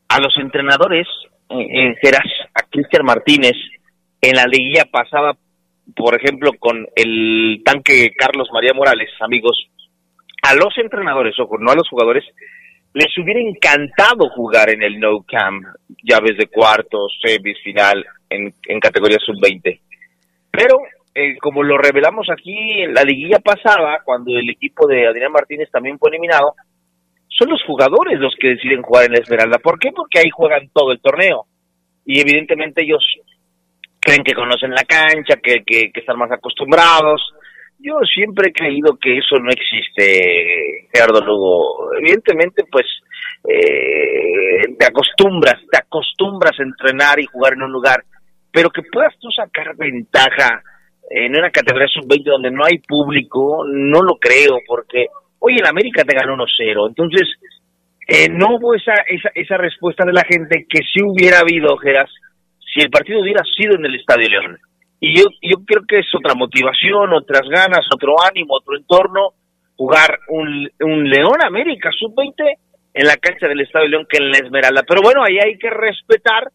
[0.10, 1.08] a los entrenadores,
[1.50, 3.54] en Geras, a Cristian Martínez,
[4.22, 5.38] en la liguilla pasaba,
[5.96, 9.70] por ejemplo, con el tanque Carlos María Morales, amigos,
[10.44, 12.24] a los entrenadores, ojo, no a los jugadores,
[12.94, 15.64] les hubiera encantado jugar en el No Camp,
[16.04, 19.80] llaves de cuartos, semis, final, en, en categoría sub-20.
[20.52, 20.78] Pero,
[21.14, 25.70] eh, como lo revelamos aquí en la liguilla pasada, cuando el equipo de Adrián Martínez
[25.72, 26.56] también fue eliminado,
[27.28, 29.60] son los jugadores los que deciden jugar en la Esmeralda.
[29.60, 29.92] ¿Por qué?
[29.92, 31.46] Porque ahí juegan todo el torneo.
[32.06, 33.06] Y evidentemente ellos
[34.00, 37.22] creen que conocen la cancha, que, que, están más acostumbrados.
[37.80, 41.94] Yo siempre he creído que eso no existe, Gerardo Lugo.
[41.98, 42.86] Evidentemente, pues,
[43.48, 48.04] eh, te acostumbras, te acostumbras a entrenar y jugar en un lugar,
[48.52, 50.62] pero que puedas tú sacar ventaja
[51.10, 55.08] en una categoría sub-20 donde no hay público, no lo creo, porque
[55.40, 56.88] hoy en América te ganó 1-0.
[56.90, 57.28] Entonces,
[58.08, 62.10] eh, no hubo esa, esa, esa respuesta de la gente que si hubiera habido, Geras,
[62.74, 64.58] si el partido hubiera sido en el Estadio León.
[65.00, 69.34] Y yo, yo creo que es otra motivación, otras ganas, otro ánimo, otro entorno,
[69.76, 72.58] jugar un, un León América sub-20
[72.94, 74.84] en la cancha del Estadio León que en la Esmeralda.
[74.88, 76.52] Pero bueno, ahí hay que respetar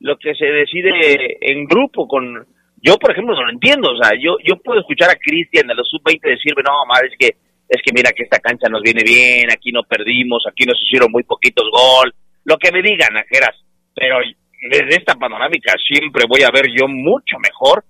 [0.00, 0.90] lo que se decide
[1.40, 2.46] en grupo con...
[2.82, 3.92] Yo, por ejemplo, no lo entiendo.
[3.92, 7.16] O sea, yo, yo puedo escuchar a Cristian de los sub-20 decirme, no, madre, es
[7.18, 7.36] que
[7.68, 11.10] es que mira que esta cancha nos viene bien, aquí no perdimos, aquí nos hicieron
[11.10, 13.56] muy poquitos gol, lo que me digan, Ajeras,
[13.94, 14.18] pero
[14.70, 17.84] desde esta panorámica siempre voy a ver yo mucho mejor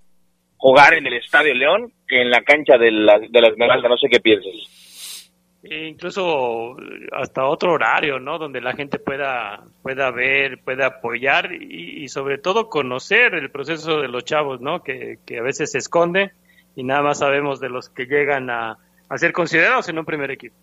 [0.57, 3.97] jugar en el Estadio León que en la cancha de la, de la Esmeralda, no
[3.97, 5.31] sé qué piensas.
[5.63, 6.75] E incluso
[7.11, 8.37] hasta otro horario, ¿no?
[8.37, 14.07] Donde la gente pueda, pueda ver, pueda apoyar y, sobre todo conocer el proceso de
[14.07, 14.83] los chavos, ¿no?
[14.83, 16.33] Que, que a veces se esconde
[16.75, 18.77] y nada más sabemos de los que llegan a,
[19.09, 20.55] a ser considerados en un primer equipo.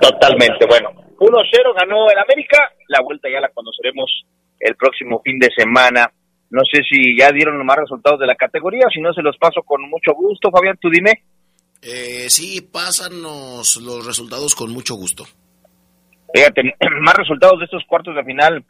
[0.00, 0.90] Totalmente, bueno.
[1.18, 4.24] 1-0 ganó el América, la vuelta ya la conoceremos
[4.60, 6.10] el próximo fin de semana.
[6.50, 9.36] No sé si ya dieron los más resultados de la categoría, si no se los
[9.36, 10.50] paso con mucho gusto.
[10.50, 11.22] Fabián, tú dime.
[11.82, 15.24] Eh, sí, pásanos los resultados con mucho gusto.
[16.34, 16.62] Fíjate,
[17.00, 18.64] más resultados de estos cuartos de final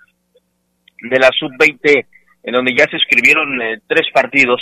[1.02, 2.06] de la sub-20,
[2.42, 4.60] en donde ya se escribieron eh, tres partidos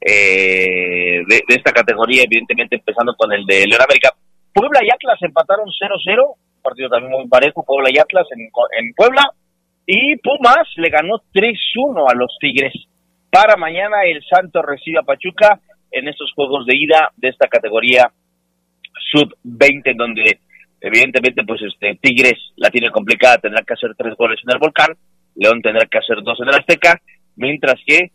[0.00, 4.10] eh, de, esta categoría, evidentemente empezando con el de León América.
[4.52, 8.40] Puebla y Atlas empataron 0-0, partido también muy parejo, Puebla y Atlas en,
[8.78, 9.30] en Puebla,
[9.92, 12.72] y Pumas le ganó 3-1 a los Tigres.
[13.28, 15.58] Para mañana el Santo recibe a Pachuca
[15.90, 18.08] en estos juegos de ida de esta categoría
[19.10, 20.38] sub-20, donde
[20.80, 24.96] evidentemente pues este Tigres la tiene complicada, tendrá que hacer tres goles en el Volcán,
[25.34, 27.00] León tendrá que hacer dos en el Azteca,
[27.34, 28.12] mientras que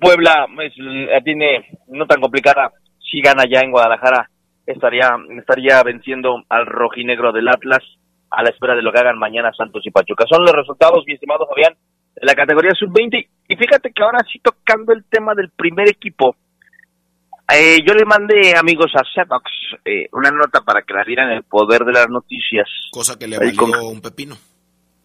[0.00, 2.70] Puebla pues, la tiene no tan complicada.
[3.10, 4.30] Si gana ya en Guadalajara,
[4.66, 7.82] estaría, estaría venciendo al rojinegro del Atlas
[8.30, 10.24] a la espera de lo que hagan mañana Santos y Pachuca.
[10.28, 11.74] Son los resultados, mi estimado Fabián,
[12.14, 13.28] de la categoría sub-20.
[13.48, 16.36] Y fíjate que ahora sí tocando el tema del primer equipo,
[17.52, 19.50] eh, yo le mandé, amigos, a Setox
[19.84, 22.68] eh, una nota para que la dieran el poder de las noticias.
[22.92, 24.36] Cosa que le valió un pepino.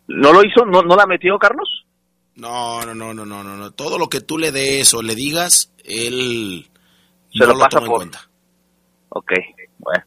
[0.08, 0.64] ¿No lo hizo?
[0.66, 1.86] ¿No, ¿No la metió, Carlos?
[2.36, 3.72] No, no, no, no, no, no.
[3.72, 6.68] Todo lo que tú le des o le digas, él
[7.32, 7.88] se lo, pasa por...
[7.88, 8.20] en cuenta.
[9.10, 9.32] Ok,
[9.80, 10.04] bueno.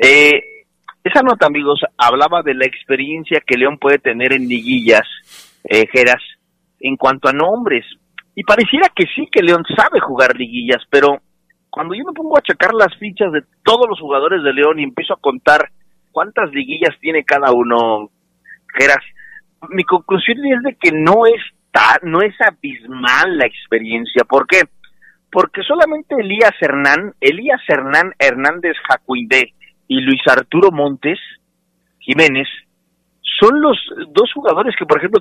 [0.00, 0.55] Eh,
[1.06, 5.06] esa nota, amigos, hablaba de la experiencia que León puede tener en liguillas,
[5.64, 6.22] eh, Geras,
[6.80, 7.84] en cuanto a nombres.
[8.34, 11.20] Y pareciera que sí que León sabe jugar liguillas, pero
[11.70, 14.82] cuando yo me pongo a checar las fichas de todos los jugadores de León y
[14.82, 15.70] empiezo a contar
[16.10, 18.10] cuántas liguillas tiene cada uno,
[18.76, 19.04] Geras,
[19.70, 21.40] mi conclusión es de que no es,
[22.02, 24.24] no es abismal la experiencia.
[24.24, 24.62] ¿Por qué?
[25.30, 29.52] Porque solamente Elías Hernán, Elías Hernán Hernández Jacuindé
[29.88, 31.18] y Luis Arturo Montes
[31.98, 32.48] Jiménez
[33.40, 33.78] son los
[34.12, 35.20] dos jugadores que, por ejemplo,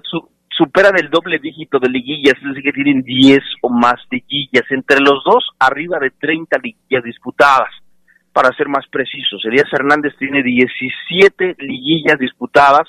[0.49, 4.63] superan el doble dígito de liguillas, es decir, que tienen 10 o más liguillas.
[4.69, 7.69] Entre los dos, arriba de 30 liguillas disputadas.
[8.31, 12.87] Para ser más precisos, Elías Hernández tiene 17 liguillas disputadas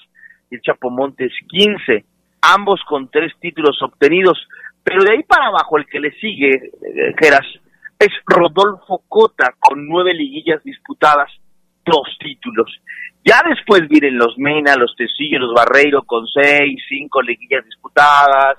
[0.50, 2.04] y el Chapo Montes 15,
[2.42, 4.38] ambos con tres títulos obtenidos.
[4.82, 7.46] Pero de ahí para abajo, el que le sigue, eh, Geras,
[7.98, 11.30] es Rodolfo Cota con nueve liguillas disputadas,
[11.86, 12.70] dos títulos.
[13.24, 18.58] Ya después vienen los Mena, los Tecillo, los Barreiro con seis, cinco liguillas disputadas,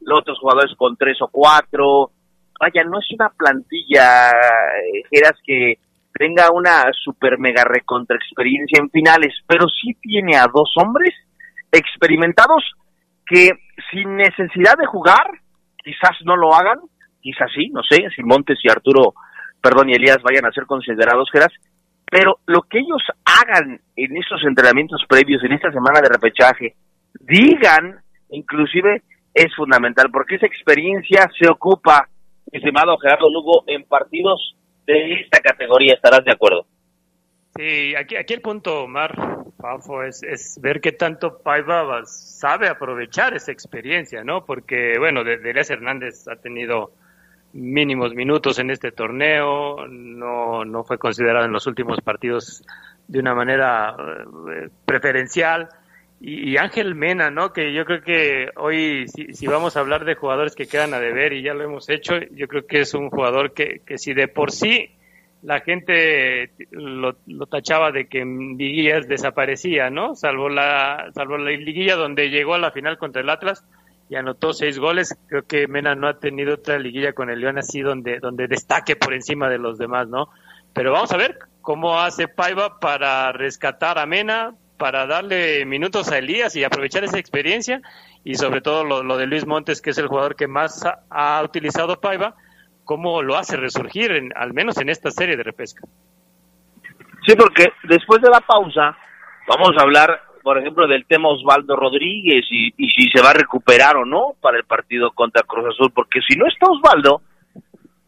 [0.00, 2.10] los otros jugadores con tres o cuatro.
[2.60, 5.78] Vaya, no es una plantilla, eh, Geras, que
[6.12, 11.14] tenga una super mega recontra experiencia en finales, pero sí tiene a dos hombres
[11.70, 12.64] experimentados
[13.26, 13.50] que
[13.92, 15.26] sin necesidad de jugar,
[15.84, 16.78] quizás no lo hagan,
[17.20, 19.14] quizás sí, no sé, si Montes y Arturo,
[19.62, 21.52] perdón, y Elías vayan a ser considerados, Geras,
[22.10, 26.74] pero lo que ellos hagan en esos entrenamientos previos, en esta semana de repechaje,
[27.20, 28.00] digan,
[28.30, 29.02] inclusive,
[29.34, 32.08] es fundamental, porque esa experiencia se ocupa,
[32.50, 34.56] estimado Gerardo Lugo, en partidos
[34.86, 36.66] de esta categoría, ¿estarás de acuerdo?
[37.56, 39.14] Sí, aquí, aquí el punto, Omar,
[39.58, 44.44] Pafo, es, es ver qué tanto Paiva sabe aprovechar esa experiencia, ¿no?
[44.44, 45.38] Porque, bueno, de,
[45.68, 46.92] Hernández ha tenido
[47.52, 52.62] mínimos minutos en este torneo, no, no fue considerado en los últimos partidos
[53.06, 53.96] de una manera
[54.52, 55.68] eh, preferencial.
[56.20, 57.52] Y, Ángel Mena, ¿no?
[57.52, 61.32] Que yo creo que hoy, si, vamos a hablar de jugadores que quedan a deber,
[61.32, 64.26] y ya lo hemos hecho, yo creo que es un jugador que, que si de
[64.26, 64.90] por sí
[65.42, 67.14] la gente lo,
[67.46, 70.16] tachaba de que en liguillas desaparecía, ¿no?
[70.16, 73.64] Salvo la, salvo la liguilla donde llegó a la final contra el Atlas
[74.08, 75.16] y anotó seis goles.
[75.28, 78.96] Creo que Mena no ha tenido otra liguilla con el León así donde, donde destaque
[78.96, 80.28] por encima de los demás, ¿no?
[80.72, 86.18] Pero vamos a ver cómo hace Paiva para rescatar a Mena, para darle minutos a
[86.18, 87.82] Elías y aprovechar esa experiencia
[88.24, 91.42] y sobre todo lo, de Luis Montes, que es el jugador que más ha, ha
[91.42, 92.34] utilizado Paiva
[92.84, 95.86] cómo lo hace resurgir, en, al menos en esta serie de repesca.
[97.26, 98.96] Sí, porque después de la pausa
[99.46, 103.98] vamos a hablar, por ejemplo, del tema Osvaldo Rodríguez y, si se va a recuperar
[103.98, 107.20] o no para el partido contra Cruz Azul, porque si no está Osvaldo,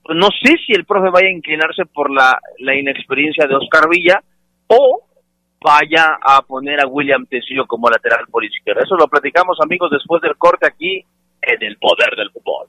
[0.03, 4.22] pues no sé si el profe vaya a inclinarse por la, inexperiencia de Oscar Villa
[4.68, 5.03] o
[5.61, 8.84] vaya a poner a William Tecillo como lateral por izquierda.
[8.84, 11.05] Eso lo platicamos, amigos, después del corte aquí
[11.43, 12.68] en el poder del fútbol.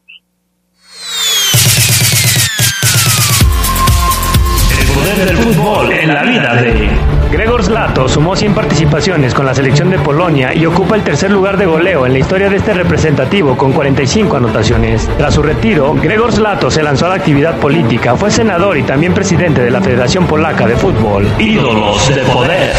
[4.94, 5.51] poder del fútbol
[5.90, 6.90] en la vida de...
[7.32, 11.58] Gregor Slato sumó 100 participaciones con la selección de Polonia y ocupa el tercer lugar
[11.58, 15.10] de goleo en la historia de este representativo con 45 anotaciones.
[15.18, 19.14] Tras su retiro, Gregor Slato se lanzó a la actividad política, fue senador y también
[19.14, 21.28] presidente de la Federación Polaca de Fútbol.
[21.40, 22.74] Ídolos de poder.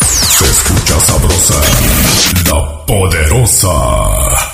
[0.00, 1.60] Se escucha sabrosa,
[2.50, 4.53] la poderosa.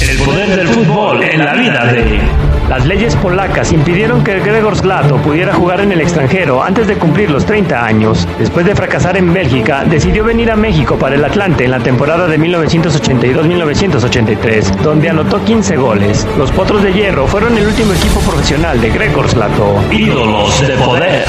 [0.00, 2.20] El poder del fútbol en la vida de...
[2.68, 7.30] Las leyes polacas impidieron que Gregor Slato pudiera jugar en el extranjero antes de cumplir
[7.30, 8.26] los 30 años.
[8.38, 12.26] Después de fracasar en Bélgica, decidió venir a México para el Atlante en la temporada
[12.26, 16.26] de 1982-1983, donde anotó 15 goles.
[16.38, 19.84] Los Potros de Hierro fueron el último equipo profesional de Gregor Slato.
[19.92, 21.24] Ídolos de poder.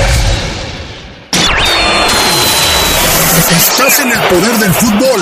[3.52, 5.22] Estás en el poder del fútbol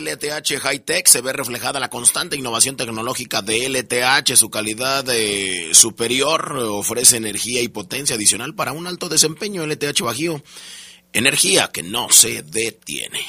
[0.00, 4.36] LTH High Tech se ve reflejada la constante innovación tecnológica de LTH.
[4.36, 10.42] Su calidad eh, superior ofrece energía y potencia adicional para un alto desempeño LTH Bajío.
[11.12, 13.20] Energía que no se detiene.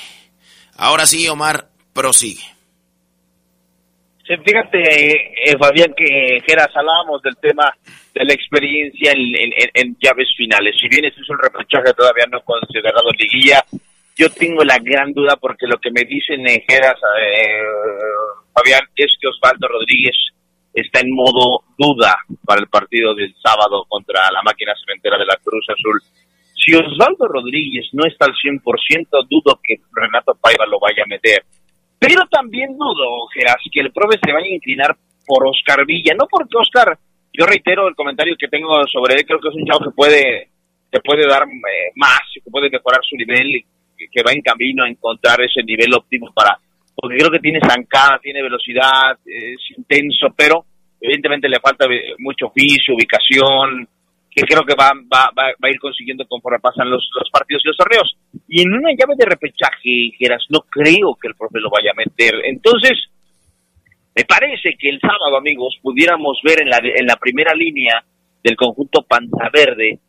[0.76, 2.44] Ahora sí, Omar, prosigue.
[4.26, 4.82] fíjate,
[5.50, 7.74] eh, Fabián, que Geras hablábamos del tema
[8.14, 10.76] de la experiencia en, llaves finales.
[10.80, 13.64] Si bien ese es un reprochaje todavía no considerado liguilla,
[14.18, 17.62] yo tengo la gran duda porque lo que me dicen Jeras, eh,
[18.54, 20.16] Fabián, es que Osvaldo Rodríguez
[20.74, 25.38] está en modo duda para el partido del sábado contra la máquina cementera de la
[25.44, 26.02] Cruz Azul.
[26.54, 28.62] Si Osvaldo Rodríguez no está al 100%,
[29.30, 31.46] dudo que Renato Paiva lo vaya a meter.
[32.00, 34.96] Pero también dudo, Geras, que el profe se vaya a inclinar
[35.26, 36.14] por Oscar Villa.
[36.18, 36.98] No porque Oscar,
[37.34, 40.50] yo reitero el comentario que tengo sobre él, creo que es un chavo que puede,
[40.92, 43.64] que puede dar eh, más, que puede mejorar su nivel
[44.12, 46.58] que va en camino a encontrar ese nivel óptimo para,
[46.96, 50.66] porque creo que tiene zancada, tiene velocidad, es intenso, pero
[51.00, 51.86] evidentemente le falta
[52.20, 53.88] mucho oficio, ubicación,
[54.38, 57.70] que creo que va, va, va, a ir consiguiendo conforme pasan los, los partidos y
[57.70, 58.18] los torneos.
[58.48, 61.98] Y en una llave de repechaje, Geras, no creo que el profe lo vaya a
[61.98, 62.36] meter.
[62.46, 63.10] Entonces,
[64.16, 68.04] me parece que el sábado, amigos, pudiéramos ver en la, en la primera línea
[68.44, 70.00] del conjunto Panza Verde,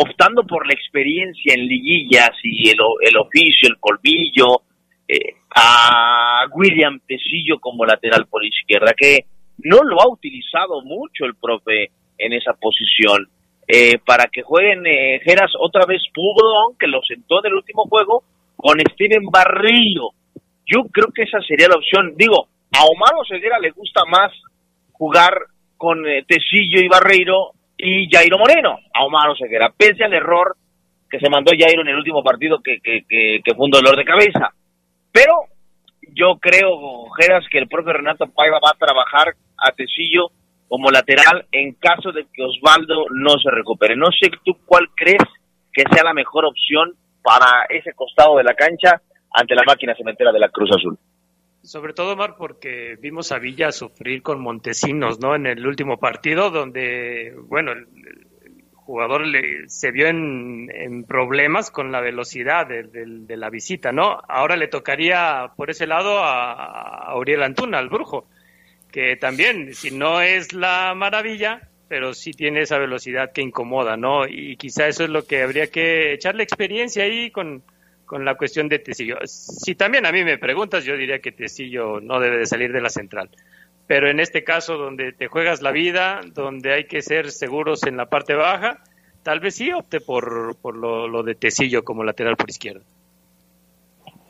[0.00, 4.62] optando por la experiencia en liguillas y el, el oficio, el colmillo,
[5.06, 9.24] eh, a William Tecillo como lateral por izquierda, que
[9.58, 13.28] no lo ha utilizado mucho el profe en esa posición.
[13.70, 17.84] Eh, para que jueguen eh, Geras otra vez Pudón, que lo sentó en el último
[17.84, 18.22] juego,
[18.56, 20.10] con Steven Barrillo.
[20.64, 22.14] Yo creo que esa sería la opción.
[22.16, 24.32] Digo, a Omar Oseguera le gusta más
[24.92, 25.34] jugar
[25.76, 30.56] con eh, Tecillo y Barreiro y Jairo Moreno, a Omar Oseguera, pese al error
[31.08, 34.50] que se mandó Jairo en el último partido que, que, fue un dolor de cabeza.
[35.12, 35.32] Pero
[36.14, 40.30] yo creo, Geras, que el propio Renato Paiva va a trabajar a Tecillo
[40.68, 43.96] como lateral en caso de que Osvaldo no se recupere.
[43.96, 45.22] No sé tú cuál crees
[45.72, 49.00] que sea la mejor opción para ese costado de la cancha
[49.32, 50.98] ante la máquina cementera de la Cruz Azul.
[51.62, 55.34] Sobre todo, Mar, porque vimos a Villa sufrir con Montesinos, ¿no?
[55.34, 57.86] En el último partido, donde, bueno, el,
[58.88, 64.18] jugador le, se vio en, problemas con la velocidad de, la visita, ¿no?
[64.28, 68.26] Ahora le tocaría por ese lado a, a Uriel Antuna, al brujo,
[68.90, 74.26] que también, si no es la maravilla, pero sí tiene esa velocidad que incomoda, ¿no?
[74.26, 77.62] Y quizá eso es lo que habría que echarle experiencia ahí con
[78.08, 79.18] con la cuestión de Tecillo.
[79.24, 82.80] Si también a mí me preguntas, yo diría que Tecillo no debe de salir de
[82.80, 83.28] la central.
[83.86, 87.98] Pero en este caso, donde te juegas la vida, donde hay que ser seguros en
[87.98, 88.82] la parte baja,
[89.22, 92.80] tal vez sí opte por, por lo, de Tecillo como lateral por izquierda.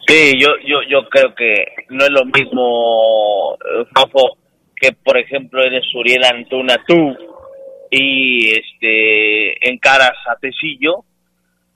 [0.07, 4.39] Sí, yo, yo, yo creo que no es lo mismo, eh, Fafo,
[4.75, 7.17] que por ejemplo eres Uriel Antuna tú
[7.91, 11.05] y este encaras a Tecillo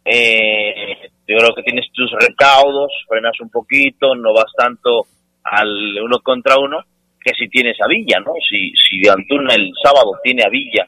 [0.05, 5.07] eh, yo creo que tienes tus recaudos, frenas un poquito, no vas tanto
[5.45, 6.85] al uno contra uno,
[7.21, 8.33] que si tienes a Villa, ¿no?
[8.49, 10.87] Si, si Antuna el sábado tiene a Villa,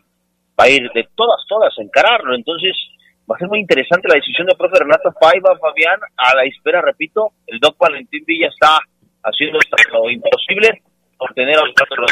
[0.59, 2.35] va a ir de todas, todas a encararlo.
[2.35, 2.75] Entonces,
[3.31, 6.83] va a ser muy interesante la decisión del profe Renato Paiva, Fabián, a la espera,
[6.83, 8.79] repito, el Doc Valentín Villa está
[9.23, 9.59] haciendo
[9.93, 10.83] lo imposible
[11.17, 12.05] por tener a los cuatro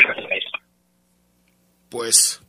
[1.90, 2.40] Pues,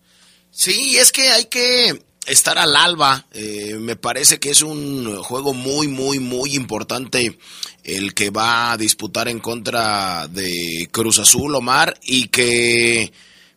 [0.50, 3.26] sí, es que hay que estar al alba.
[3.32, 7.38] Eh, me parece que es un juego muy, muy, muy importante
[7.84, 13.12] el que va a disputar en contra de Cruz Azul, Omar, y que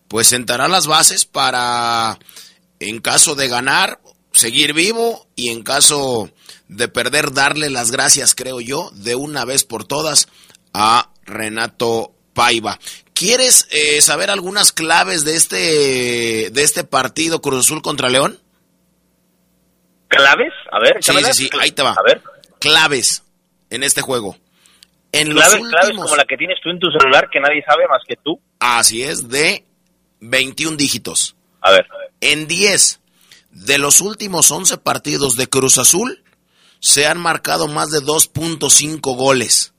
[0.08, 2.18] pues sentará las bases para,
[2.80, 4.00] en caso de ganar,
[4.32, 6.30] seguir vivo y en caso
[6.68, 10.28] de perder, darle las gracias, creo yo, de una vez por todas
[10.72, 12.78] a Renato Paiva.
[13.14, 18.40] ¿Quieres eh, saber algunas claves de este, de este partido Cruz Azul contra León?
[20.08, 21.90] Claves, a ver, sí, sí, sí, ahí te va.
[21.90, 22.22] A ver.
[22.58, 23.24] Claves
[23.70, 24.36] en este juego.
[25.12, 28.02] En claves, claves como la que tienes tú en tu celular que nadie sabe más
[28.06, 28.40] que tú.
[28.58, 29.64] Así es, de
[30.20, 31.36] 21 dígitos.
[31.60, 31.86] A ver.
[32.20, 33.00] En 10
[33.50, 36.22] de los últimos 11 partidos de Cruz Azul
[36.80, 39.72] se han marcado más de 2.5 goles.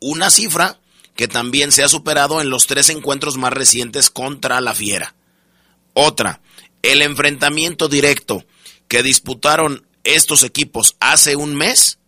[0.00, 0.78] Una cifra
[1.14, 5.14] que también se ha superado en los tres encuentros más recientes contra la Fiera.
[5.94, 6.40] Otra,
[6.82, 8.44] el enfrentamiento directo
[8.92, 11.98] que disputaron estos equipos hace un mes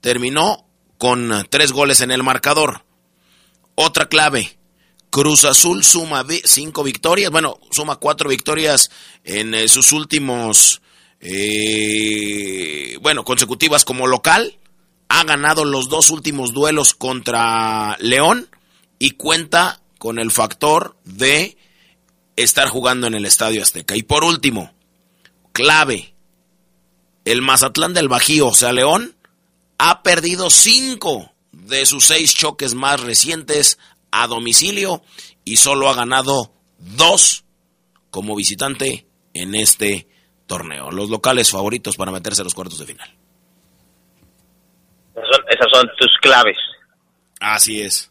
[0.00, 0.66] terminó
[0.98, 2.84] con tres goles en el marcador.
[3.76, 4.58] Otra clave,
[5.10, 8.90] Cruz Azul suma cinco victorias, bueno, suma cuatro victorias
[9.22, 10.82] en eh, sus últimos,
[11.20, 14.58] eh, bueno, consecutivas como local.
[15.08, 18.48] Ha ganado los dos últimos duelos contra León
[18.98, 21.56] y cuenta con el factor de
[22.34, 23.94] estar jugando en el Estadio Azteca.
[23.94, 24.74] Y por último,
[25.52, 26.13] clave,
[27.24, 29.16] el Mazatlán del Bajío, o sea, León,
[29.78, 33.78] ha perdido cinco de sus seis choques más recientes
[34.10, 35.02] a domicilio
[35.44, 37.44] y solo ha ganado dos
[38.10, 40.08] como visitante en este
[40.46, 40.90] torneo.
[40.90, 43.14] Los locales favoritos para meterse a los cuartos de final.
[45.16, 46.56] Esas son, tus claves.
[47.40, 48.10] Así es.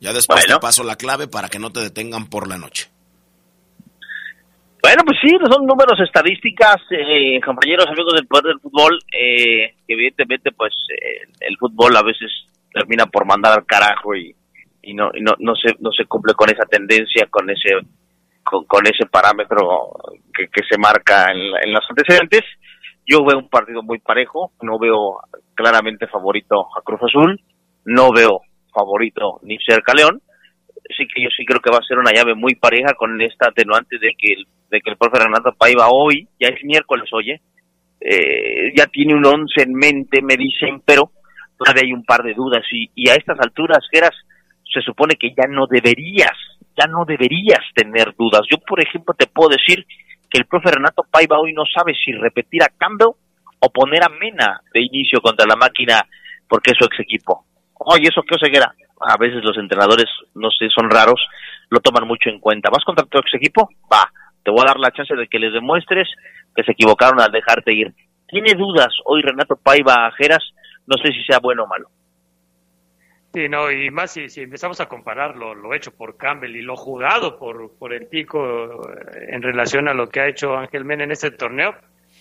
[0.00, 2.90] Ya después te paso la clave para que no te detengan por la noche.
[4.82, 9.94] Bueno, pues sí, son números, estadísticas, eh, compañeros, amigos del poder del fútbol, eh, que
[9.94, 12.30] evidentemente pues eh, el fútbol a veces
[12.72, 14.34] termina por mandar al carajo y,
[14.82, 17.70] y no, no, no se, no se cumple con esa tendencia, con ese,
[18.44, 19.92] con, ese parámetro
[20.32, 22.44] que, que se marca en, en los antecedentes.
[23.04, 25.18] Yo veo un partido muy parejo, no veo
[25.54, 27.40] claramente favorito a Cruz Azul,
[27.86, 28.40] no veo
[28.72, 30.20] favorito ni cerca León,
[30.96, 33.48] sí que yo sí creo que va a ser una llave muy pareja con esta
[33.48, 37.40] atenuante de que el, de que el profe Renato Paiva hoy, ya es miércoles, oye,
[38.00, 41.10] eh, ya tiene un once en mente, me dicen, pero
[41.58, 44.14] todavía hay un par de dudas y, y a estas alturas, Geras,
[44.72, 46.36] se supone que ya no deberías,
[46.76, 48.42] ya no deberías tener dudas.
[48.50, 49.86] Yo, por ejemplo, te puedo decir
[50.28, 53.14] que el profe Renato Paiva hoy no sabe si repetir a Campbell
[53.60, 56.04] o poner a Mena de inicio contra la máquina
[56.48, 57.44] porque es su ex equipo.
[57.74, 58.74] Oye, eso qué ceguera.
[59.00, 61.20] A veces los entrenadores, no sé, son raros,
[61.70, 62.70] lo toman mucho en cuenta.
[62.70, 63.68] ¿Vas contra tu ex equipo?
[63.92, 64.10] Va,
[64.46, 66.08] te voy a dar la chance de que les demuestres
[66.54, 67.92] que se equivocaron al dejarte ir.
[68.28, 70.54] ¿Tiene dudas hoy Renato Paiva Jeras?
[70.86, 71.88] No sé si sea bueno o malo.
[73.34, 77.40] Sí, no, y más si, empezamos a comparar lo, hecho por Campbell y lo jugado
[77.40, 81.10] por, por el Pico eh, en relación a lo que ha hecho Ángel Mena en
[81.10, 81.74] este torneo,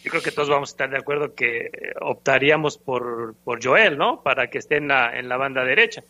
[0.03, 1.69] yo creo que todos vamos a estar de acuerdo que
[2.01, 4.23] optaríamos por, por Joel, ¿no?
[4.23, 6.01] Para que esté en la, en la banda derecha.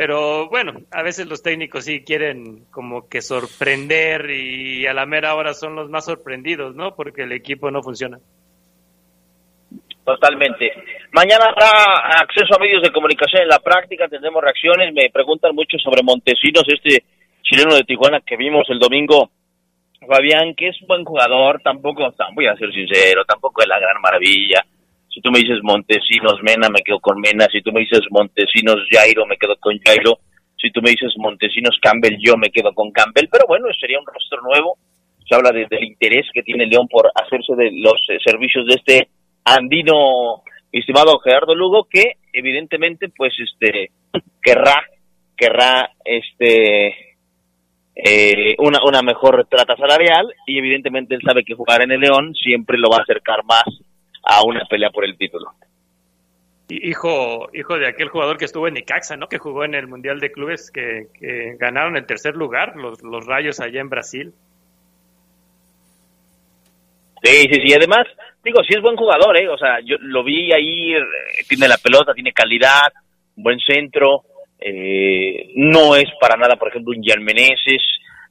[0.00, 5.34] Pero bueno, a veces los técnicos sí quieren como que sorprender y a la mera
[5.34, 6.94] hora son los más sorprendidos, ¿no?
[6.94, 8.16] Porque el equipo no funciona.
[10.02, 10.72] Totalmente.
[11.12, 14.94] Mañana habrá acceso a medios de comunicación en la práctica, tendremos reacciones.
[14.94, 17.04] Me preguntan mucho sobre Montesinos, este
[17.42, 19.28] chileno de Tijuana que vimos el domingo
[20.08, 24.00] Fabián, que es un buen jugador, tampoco, voy a ser sincero, tampoco es la gran
[24.00, 24.64] maravilla.
[25.12, 27.46] Si tú me dices Montesinos Mena, me quedo con Mena.
[27.50, 30.20] Si tú me dices Montesinos Jairo, me quedo con Jairo.
[30.56, 33.26] Si tú me dices Montesinos Campbell, yo me quedo con Campbell.
[33.30, 34.78] Pero bueno, sería un rostro nuevo.
[35.28, 39.08] Se habla del interés que tiene León por hacerse de los eh, servicios de este
[39.44, 43.90] andino, estimado Gerardo Lugo, que evidentemente, pues, este,
[44.42, 44.84] querrá,
[45.36, 46.88] querrá, este,
[47.96, 52.34] eh, una, una mejor trata salarial y evidentemente él sabe que jugar en el León
[52.34, 53.64] siempre lo va a acercar más
[54.22, 55.52] a una pelea por el título.
[56.68, 59.28] Hijo, hijo de aquel jugador que estuvo en Icaxa, ¿no?
[59.28, 61.08] Que jugó en el Mundial de Clubes, que,
[61.58, 64.32] ganaron el tercer lugar, los, los Rayos allá en Brasil.
[67.22, 67.74] Sí, sí, sí.
[67.74, 68.06] Además,
[68.44, 69.48] digo, sí es buen jugador, ¿eh?
[69.48, 71.02] O sea, yo lo vi ahí, eh,
[71.48, 72.92] tiene la pelota, tiene calidad,
[73.34, 74.22] buen centro,
[74.60, 77.82] eh, no es para nada, por ejemplo, un Meneses,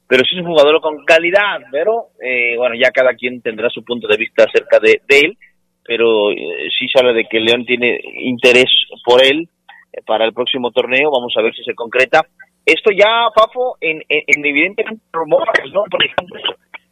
[0.06, 3.84] pero sí es un jugador con calidad, pero eh, bueno, ya cada quien tendrá su
[3.84, 5.36] punto de vista acerca de, él,
[5.84, 8.70] pero eh, sí se habla de que León tiene interés
[9.04, 9.48] por él
[9.92, 12.22] eh, para el próximo torneo, vamos a ver si se concreta.
[12.64, 15.84] Esto ya, Fafo, en, en, evidentemente rumores, ¿no?
[15.90, 16.40] Por ejemplo,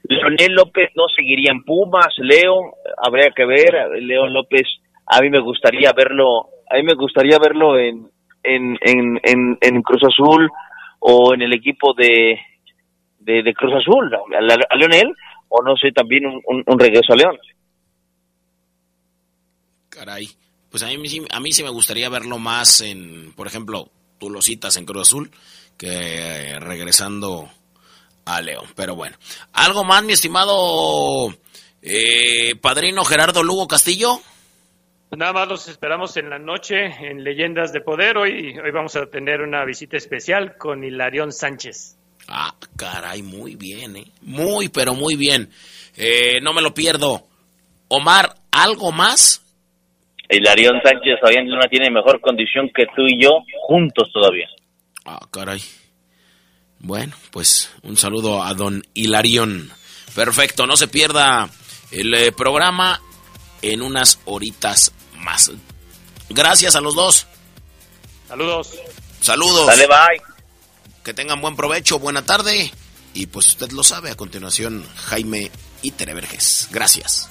[0.04, 4.66] Leonel López no seguiría en Pumas, Leo, habría que ver, León López,
[5.06, 8.08] a mí me gustaría verlo, a mí me gustaría verlo en,
[8.42, 10.50] en, en, en, Cruz Azul
[11.00, 12.38] o en el equipo de,
[13.20, 15.14] de, Cruz Azul, a, Leonel,
[15.48, 17.38] o no sé, también un, regreso a León.
[19.88, 20.30] Caray,
[20.70, 24.42] pues a mí, a mí sí me gustaría verlo más en, por ejemplo, tú lo
[24.42, 25.30] citas en Cruz Azul,
[25.76, 27.50] que regresando
[28.24, 28.66] a León.
[28.76, 29.16] Pero bueno,
[29.52, 31.34] algo más, mi estimado
[31.82, 34.20] eh, padrino Gerardo Lugo Castillo.
[35.16, 38.18] Nada más los esperamos en la noche en Leyendas de Poder.
[38.18, 41.96] Hoy, hoy vamos a tener una visita especial con Hilarión Sánchez.
[42.28, 44.12] Ah, caray, muy bien, ¿eh?
[44.20, 45.50] Muy, pero muy bien.
[45.96, 47.26] Eh, no me lo pierdo.
[47.88, 49.42] Omar, ¿algo más?
[50.30, 53.30] Hilarión Sánchez todavía no tiene mejor condición que tú y yo
[53.66, 54.48] juntos todavía.
[55.04, 55.62] Ah, caray.
[56.80, 59.70] Bueno, pues un saludo a don Hilarión.
[60.14, 61.48] Perfecto, no se pierda
[61.90, 63.00] el eh, programa
[63.62, 65.50] en unas horitas más.
[66.28, 67.26] Gracias a los dos.
[68.28, 68.74] Saludos.
[69.20, 69.66] Saludos.
[69.66, 70.22] Dale, bye.
[71.02, 72.70] Que tengan buen provecho, buena tarde.
[73.14, 75.50] Y pues usted lo sabe, a continuación, Jaime
[75.82, 76.68] y Tereverges.
[76.70, 77.30] Gracias.